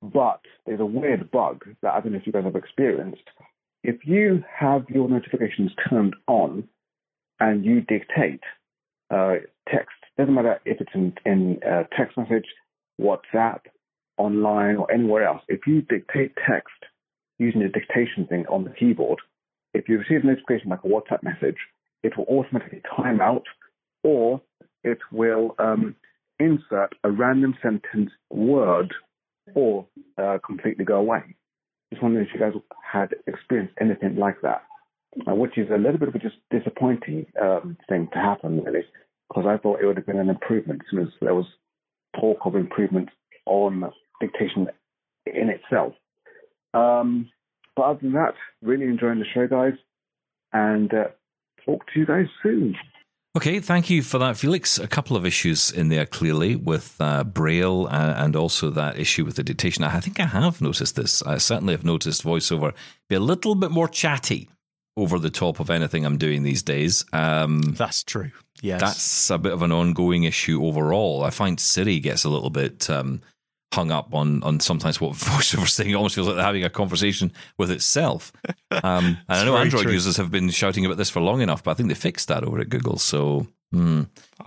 [0.00, 3.28] but there's a weird bug that I don't know if you guys have experienced
[3.82, 6.68] if you have your notifications turned on
[7.40, 8.40] and you dictate
[9.10, 9.34] uh,
[9.68, 12.46] text, doesn't matter if it's in, in uh, text message,
[13.00, 13.60] WhatsApp,
[14.18, 16.72] online, or anywhere else, if you dictate text
[17.38, 19.18] using the dictation thing on the keyboard,
[19.74, 21.56] if you receive a notification like a WhatsApp message,
[22.02, 23.44] it will automatically time out
[24.04, 24.40] or
[24.84, 25.96] it will um,
[26.38, 28.92] insert a random sentence word
[29.54, 29.86] or
[30.18, 31.34] uh, completely go away
[31.92, 32.54] just wondering if you guys
[32.90, 34.62] had experienced anything like that,
[35.28, 38.84] uh, which is a little bit of a just disappointing um, thing to happen, really,
[39.28, 41.44] because I thought it would have been an improvement as soon as there was
[42.18, 43.10] talk of improvement
[43.44, 43.84] on
[44.20, 44.68] dictation
[45.26, 45.92] in itself.
[46.72, 47.28] Um,
[47.76, 49.74] but other than that, really enjoying the show, guys,
[50.52, 51.08] and uh,
[51.66, 52.74] talk to you guys soon.
[53.34, 54.78] Okay, thank you for that, Felix.
[54.78, 59.24] A couple of issues in there clearly with uh, Braille uh, and also that issue
[59.24, 59.84] with the dictation.
[59.84, 61.22] I think I have noticed this.
[61.22, 62.74] I certainly have noticed voiceover
[63.08, 64.50] be a little bit more chatty
[64.98, 67.06] over the top of anything I'm doing these days.
[67.14, 68.32] Um, That's true.
[68.60, 68.80] Yes.
[68.80, 71.24] that's a bit of an ongoing issue overall.
[71.24, 73.20] I find Siri gets a little bit um,
[73.72, 75.90] hung up on on sometimes what voiceover's saying.
[75.90, 78.32] It almost feels like they're having a conversation with itself.
[78.84, 79.92] Um, and I know Android true.
[79.92, 82.42] users have been shouting about this for long enough, but I think they fixed that
[82.42, 82.98] over at Google.
[82.98, 83.46] So.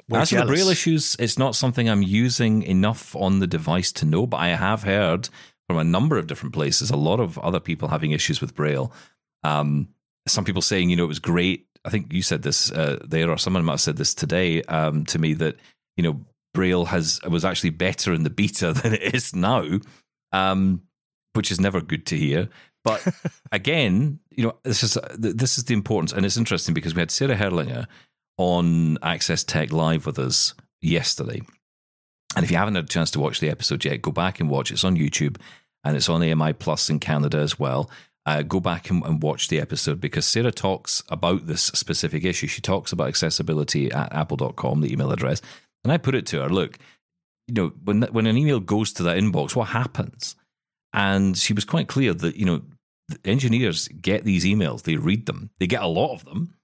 [0.09, 0.45] We're As for the.
[0.45, 4.49] Braille issues, it's not something I'm using enough on the device to know, but I
[4.49, 5.29] have heard
[5.67, 8.91] from a number of different places a lot of other people having issues with Braille.
[9.43, 9.89] Um,
[10.27, 11.67] some people saying, you know, it was great.
[11.83, 15.05] I think you said this uh, there, or someone might have said this today um,
[15.05, 15.55] to me that
[15.97, 16.19] you know
[16.55, 19.79] Braille has was actually better in the beta than it is now,
[20.31, 20.81] um,
[21.33, 22.49] which is never good to hear.
[22.83, 23.07] But
[23.51, 27.11] again, you know, this is this is the importance, and it's interesting because we had
[27.11, 27.85] Sarah Herrlinger
[28.37, 31.41] on Access Tech Live with us yesterday.
[32.35, 34.49] And if you haven't had a chance to watch the episode yet, go back and
[34.49, 34.71] watch.
[34.71, 35.37] It's on YouTube
[35.83, 37.89] and it's on AMI Plus in Canada as well.
[38.25, 42.47] Uh, go back and, and watch the episode because Sarah talks about this specific issue.
[42.47, 45.41] She talks about accessibility at apple.com, the email address.
[45.85, 46.77] And I put it to her look,
[47.47, 50.35] you know, when, when an email goes to that inbox, what happens?
[50.93, 52.63] And she was quite clear that, you know,
[53.07, 56.55] the engineers get these emails, they read them, they get a lot of them,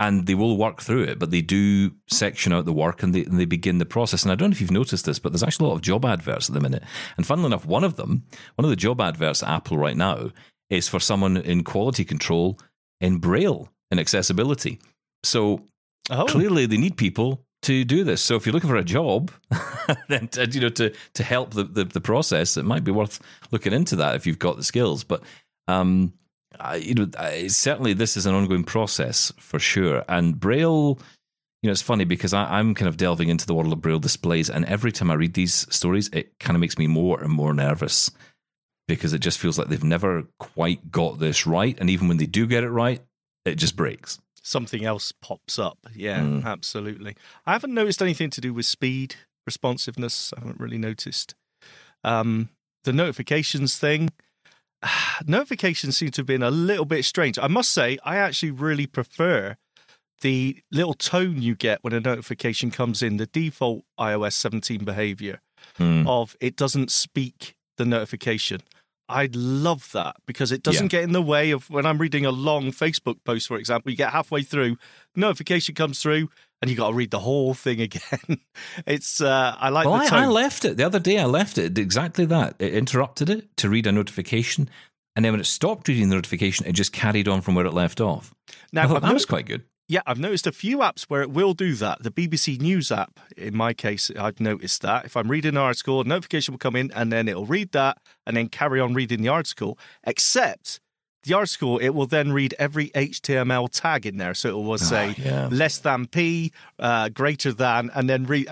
[0.00, 3.24] and they will work through it, but they do section out the work and they,
[3.24, 4.22] and they begin the process.
[4.22, 6.04] And I don't know if you've noticed this, but there's actually a lot of job
[6.06, 6.82] adverts at the minute.
[7.16, 10.30] And funnily enough, one of them, one of the job adverts at Apple right now
[10.70, 12.58] is for someone in quality control
[13.00, 14.80] in Braille and accessibility.
[15.22, 15.66] So
[16.10, 18.20] Oh, clearly they need people to do this.
[18.20, 19.30] So if you're looking for a job,
[20.08, 23.20] then to, you know to to help the, the the process, it might be worth
[23.50, 25.04] looking into that if you've got the skills.
[25.04, 25.22] But
[25.68, 26.12] um,
[26.58, 30.04] I, you know, I, certainly this is an ongoing process for sure.
[30.08, 30.98] And Braille,
[31.62, 33.98] you know, it's funny because I, I'm kind of delving into the world of Braille
[33.98, 37.32] displays, and every time I read these stories, it kind of makes me more and
[37.32, 38.10] more nervous
[38.88, 41.76] because it just feels like they've never quite got this right.
[41.78, 43.00] And even when they do get it right,
[43.44, 44.18] it just breaks.
[44.42, 45.78] Something else pops up.
[45.94, 46.44] Yeah, Mm.
[46.44, 47.14] absolutely.
[47.46, 49.14] I haven't noticed anything to do with speed,
[49.46, 50.32] responsiveness.
[50.36, 51.34] I haven't really noticed.
[52.04, 52.48] Um,
[52.84, 54.10] the notifications thing,
[55.26, 57.38] notifications seem to have been a little bit strange.
[57.38, 59.56] I must say, I actually really prefer
[60.22, 65.40] the little tone you get when a notification comes in, the default iOS 17 behavior
[65.76, 66.06] Hmm.
[66.08, 68.60] of it doesn't speak the notification.
[69.12, 72.30] I love that because it doesn't get in the way of when I'm reading a
[72.30, 73.90] long Facebook post, for example.
[73.90, 74.76] You get halfway through,
[75.14, 76.28] notification comes through,
[76.60, 78.40] and you got to read the whole thing again.
[78.86, 80.24] it's uh, I like Well, the I.
[80.24, 81.18] I left it the other day.
[81.18, 82.56] I left it exactly that.
[82.58, 84.68] It interrupted it to read a notification,
[85.14, 87.74] and then when it stopped reading the notification, it just carried on from where it
[87.74, 88.32] left off.
[88.72, 89.62] now I thought that was quite good.
[89.92, 92.02] Yeah, I've noticed a few apps where it will do that.
[92.02, 95.04] The BBC News app, in my case, I've noticed that.
[95.04, 97.98] If I'm reading an article, a notification will come in and then it'll read that
[98.26, 99.78] and then carry on reading the article.
[100.04, 100.80] Except
[101.24, 104.32] the article, it will then read every HTML tag in there.
[104.32, 105.48] So it will say Ah, yeah.
[105.52, 108.48] less than P, uh, greater than, and then read.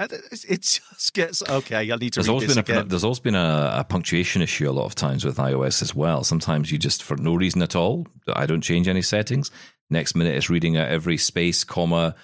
[0.46, 3.34] It just gets, okay, I need to There's read always been a there's always been
[3.34, 6.22] a, a punctuation issue a lot of times with iOS as well.
[6.22, 8.06] Sometimes you just for no reason at all.
[8.28, 9.50] I don't change any settings.
[9.90, 12.14] Next minute, it's reading out every space, comma,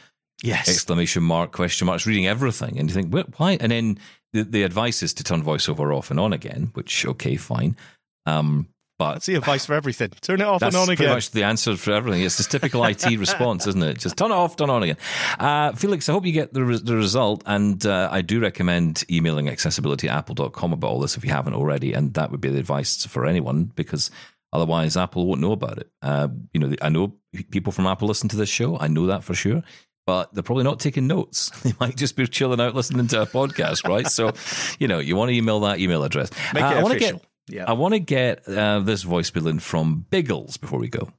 [0.43, 0.69] yes.
[0.69, 1.97] exclamation mark, question mark.
[1.97, 3.99] It's reading everything, and you think, Why?" And then
[4.33, 6.71] the, the advice is to turn voiceover off and on again.
[6.75, 7.77] Which okay, fine.
[8.25, 10.11] Um, but That's the advice for everything.
[10.23, 10.97] Turn it off and on again.
[10.97, 12.23] pretty much the answer for everything.
[12.23, 13.99] It's this typical IT response, isn't it?
[13.99, 14.97] Just turn it off, turn it on again.
[15.39, 17.43] Uh, Felix, I hope you get the, re- the result.
[17.45, 21.53] And uh, I do recommend emailing accessibility at apple.com about all this if you haven't
[21.53, 21.93] already.
[21.93, 24.11] And that would be the advice for anyone because
[24.51, 25.91] otherwise Apple won't know about it.
[26.01, 27.13] Uh, you know, I know
[27.45, 28.79] people from Apple listen to this show.
[28.79, 29.63] I know that for sure.
[30.07, 31.51] But they're probably not taking notes.
[31.65, 34.07] They might just be chilling out listening to a podcast, right?
[34.07, 34.33] So,
[34.79, 36.31] you know, you want to email that email address.
[36.55, 37.19] Make Uh, it I wanna official.
[37.19, 37.65] Get, yeah.
[37.67, 41.11] I want to get uh, this voicemail in from Biggles before we go.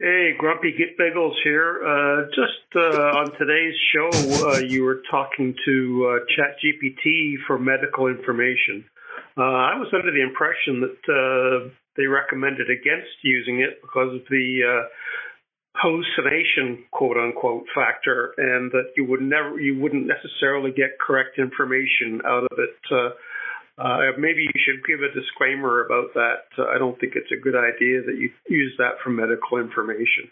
[0.00, 1.80] Hey, Grumpy Get Biggles here.
[1.86, 4.10] Uh, just uh, on today's show,
[4.48, 8.84] uh, you were talking to uh, ChatGPT for medical information.
[9.38, 14.22] Uh, I was under the impression that uh, they recommended against using it because of
[14.30, 14.88] the uh,
[15.76, 22.20] hallucination, quote unquote, factor, and that you would never, you wouldn't necessarily get correct information
[22.24, 22.76] out of it.
[22.90, 23.10] Uh,
[23.78, 26.44] uh, maybe you should give a disclaimer about that.
[26.58, 30.30] Uh, I don't think it's a good idea that you use that for medical information.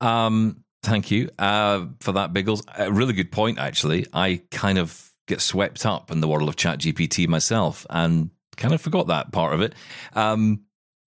[0.00, 2.64] Um, thank you uh, for that, Biggles.
[2.76, 4.06] A really good point, actually.
[4.12, 8.80] I kind of get swept up in the world of ChatGPT myself and kind of
[8.80, 9.74] forgot that part of it.
[10.14, 10.64] Um,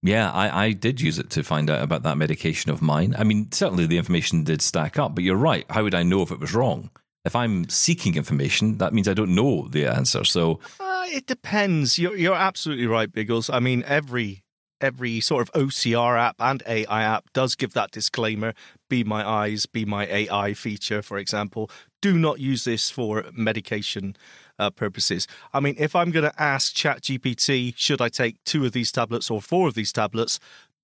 [0.02, 3.14] yeah, I, I did use it to find out about that medication of mine.
[3.18, 5.64] I mean, certainly the information did stack up, but you're right.
[5.70, 6.90] How would I know if it was wrong?
[7.24, 10.24] If I'm seeking information, that means I don't know the answer.
[10.24, 11.98] So, Uh, it depends.
[11.98, 13.48] You're you're absolutely right, Biggles.
[13.48, 14.42] I mean, every
[14.82, 18.52] every sort of OCR app and AI app does give that disclaimer:
[18.88, 21.70] "Be my eyes, be my AI" feature, for example.
[22.00, 24.16] Do not use this for medication
[24.58, 25.26] uh, purposes.
[25.54, 29.30] I mean, if I'm going to ask ChatGPT, should I take two of these tablets
[29.30, 30.40] or four of these tablets?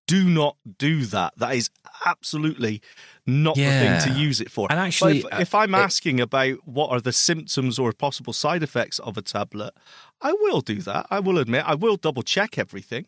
[0.07, 1.35] Do not do that.
[1.37, 1.69] That is
[2.07, 2.81] absolutely
[3.27, 4.67] not the thing to use it for.
[4.71, 8.33] And actually, if, uh, if I'm it- asking about what are the symptoms or possible
[8.33, 9.75] side effects of a tablet,
[10.23, 11.07] I will do that.
[11.11, 13.07] I will admit I will double check everything,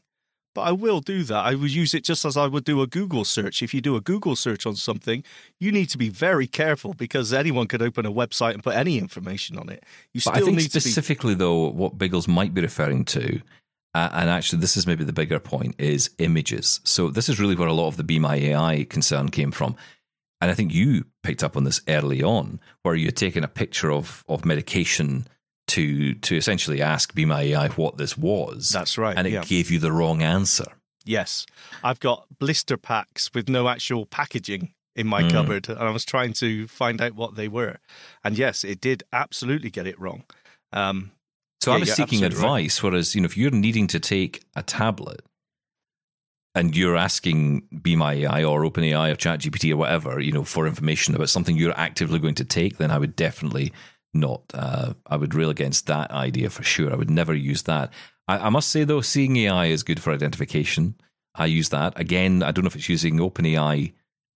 [0.55, 1.45] but I will do that.
[1.45, 3.63] I would use it just as I would do a Google search.
[3.63, 5.23] If you do a Google search on something,
[5.59, 8.99] you need to be very careful because anyone could open a website and put any
[8.99, 9.85] information on it.
[10.13, 13.05] You But still I think need to be specifically, though, what Biggles might be referring
[13.07, 13.41] to,
[13.95, 16.81] uh, and actually, this is maybe the bigger point, is images.
[16.85, 19.77] So this is really where a lot of the Be My AI concern came from.
[20.41, 23.93] And I think you picked up on this early on, where you're taking a picture
[23.93, 25.27] of of medication
[25.71, 28.69] to to essentially ask Be My AI what this was.
[28.69, 29.45] That's right, and it yeah.
[29.45, 30.67] gave you the wrong answer.
[31.05, 31.47] Yes.
[31.83, 35.31] I've got blister packs with no actual packaging in my Mm.
[35.31, 37.79] cupboard, and I was trying to find out what they were.
[38.23, 40.25] And yes, it did absolutely get it wrong.
[40.73, 41.13] Um,
[41.63, 42.59] So Yeah, I was seeking absolutely right.
[42.65, 45.21] advice, whereas you know if you're needing to take a tablet
[46.55, 50.67] and you're asking Be My AI or OpenAI or ChatGPT or whatever, you know, for
[50.67, 53.73] information about something you're actively going to take, then I would definitely
[54.13, 54.43] not.
[54.53, 56.93] Uh, I would rail against that idea for sure.
[56.93, 57.93] I would never use that.
[58.29, 60.97] I, I must say though, seeing AI is good for identification.
[61.35, 62.43] I use that again.
[62.43, 63.93] I don't know if it's using OpenAI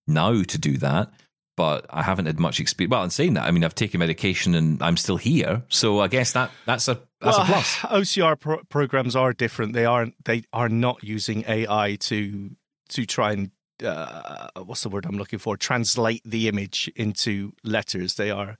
[0.07, 1.13] now to do that.
[1.57, 2.91] But I haven't had much experience.
[2.91, 6.09] Well, in saying that, I mean, I've taken medication and I'm still here, so I
[6.09, 7.77] guess that that's a that's a plus.
[7.83, 9.73] OCR pro- programs are different.
[9.73, 10.15] They aren't.
[10.25, 12.57] They are not using AI to
[12.89, 13.53] to try and
[13.85, 15.57] uh, what's the word I'm looking for?
[15.57, 18.15] Translate the image into letters.
[18.15, 18.59] They are.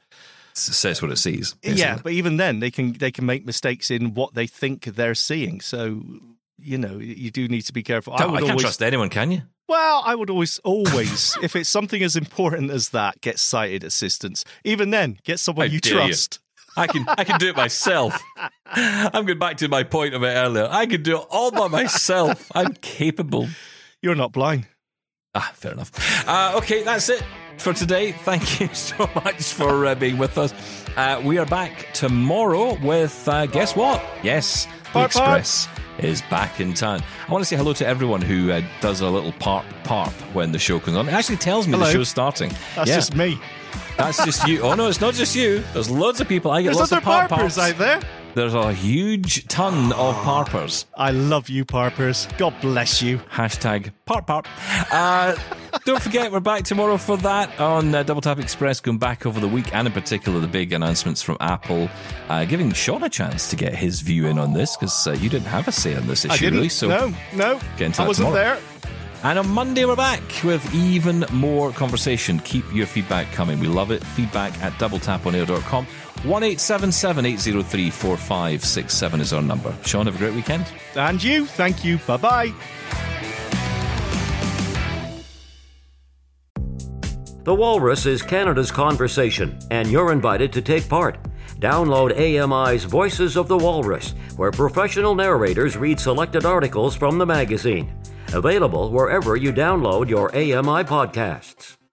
[0.55, 1.57] Says what it sees.
[1.63, 5.15] Yeah, but even then, they can they can make mistakes in what they think they're
[5.15, 5.61] seeing.
[5.61, 6.03] So
[6.59, 8.15] you know, you do need to be careful.
[8.15, 9.43] I, would I can't always, trust anyone, can you?
[9.69, 14.45] Well, I would always, always, if it's something as important as that, get sighted assistance.
[14.63, 15.99] Even then, get someone How you dare you.
[16.07, 16.41] trust.
[16.77, 18.21] I can I can do it myself.
[18.67, 20.67] I'm going back to my point of it earlier.
[20.69, 22.51] I can do it all by myself.
[22.55, 23.49] I'm capable.
[24.03, 24.67] You're not blind.
[25.37, 25.93] Ah, fair enough.
[26.29, 27.23] Uh, okay, that's it
[27.59, 28.13] for today.
[28.13, 30.53] Thank you so much for uh, being with us.
[30.97, 34.03] Uh, we are back tomorrow with uh, guess what?
[34.23, 35.39] Yes, the Parp, parp.
[35.39, 37.01] Express is back in town.
[37.29, 40.53] I want to say hello to everyone who uh, does a little parp parp when
[40.53, 41.09] the show comes on.
[41.09, 41.87] It actually tells me Hello.
[41.87, 42.51] the show's starting.
[42.77, 43.39] That's Yeah, just me.
[43.97, 44.61] that's just you.
[44.63, 45.63] Oh no, it's not just you.
[45.73, 46.51] There's loads of people.
[46.51, 47.59] I get There's lots of parp parpers parps.
[47.59, 48.01] out there.
[48.35, 50.87] There's a huge ton of parpers.
[50.97, 52.27] I love you, parpers.
[52.37, 53.19] God bless you.
[53.31, 54.47] Hashtag parp parp.
[54.93, 55.37] Uh,
[55.85, 59.39] don't forget, we're back tomorrow for that on uh, Double Tap Express, going back over
[59.39, 61.89] the week and in particular the big announcements from Apple,
[62.29, 65.29] uh, giving Shaun a chance to get his view in on this because uh, you
[65.29, 66.55] didn't have a say on this issue, I didn't.
[66.55, 66.69] really.
[66.71, 67.61] So no, no.
[67.79, 68.35] I wasn't tomorrow.
[68.35, 68.59] there.
[69.25, 72.39] And on Monday, we're back with even more conversation.
[72.41, 73.59] Keep your feedback coming.
[73.59, 74.05] We love it.
[74.05, 75.87] Feedback at doubletaponair.com.
[75.87, 79.75] 1 803 4567 is our number.
[79.83, 80.67] Shaun, have a great weekend.
[80.95, 81.47] And you.
[81.47, 81.97] Thank you.
[82.07, 82.55] Bye bye.
[87.45, 91.19] The Walrus is Canada's conversation, and you're invited to take part.
[91.61, 97.91] Download AMI's Voices of the Walrus, where professional narrators read selected articles from the magazine.
[98.35, 101.84] Available wherever you download your AMI podcasts.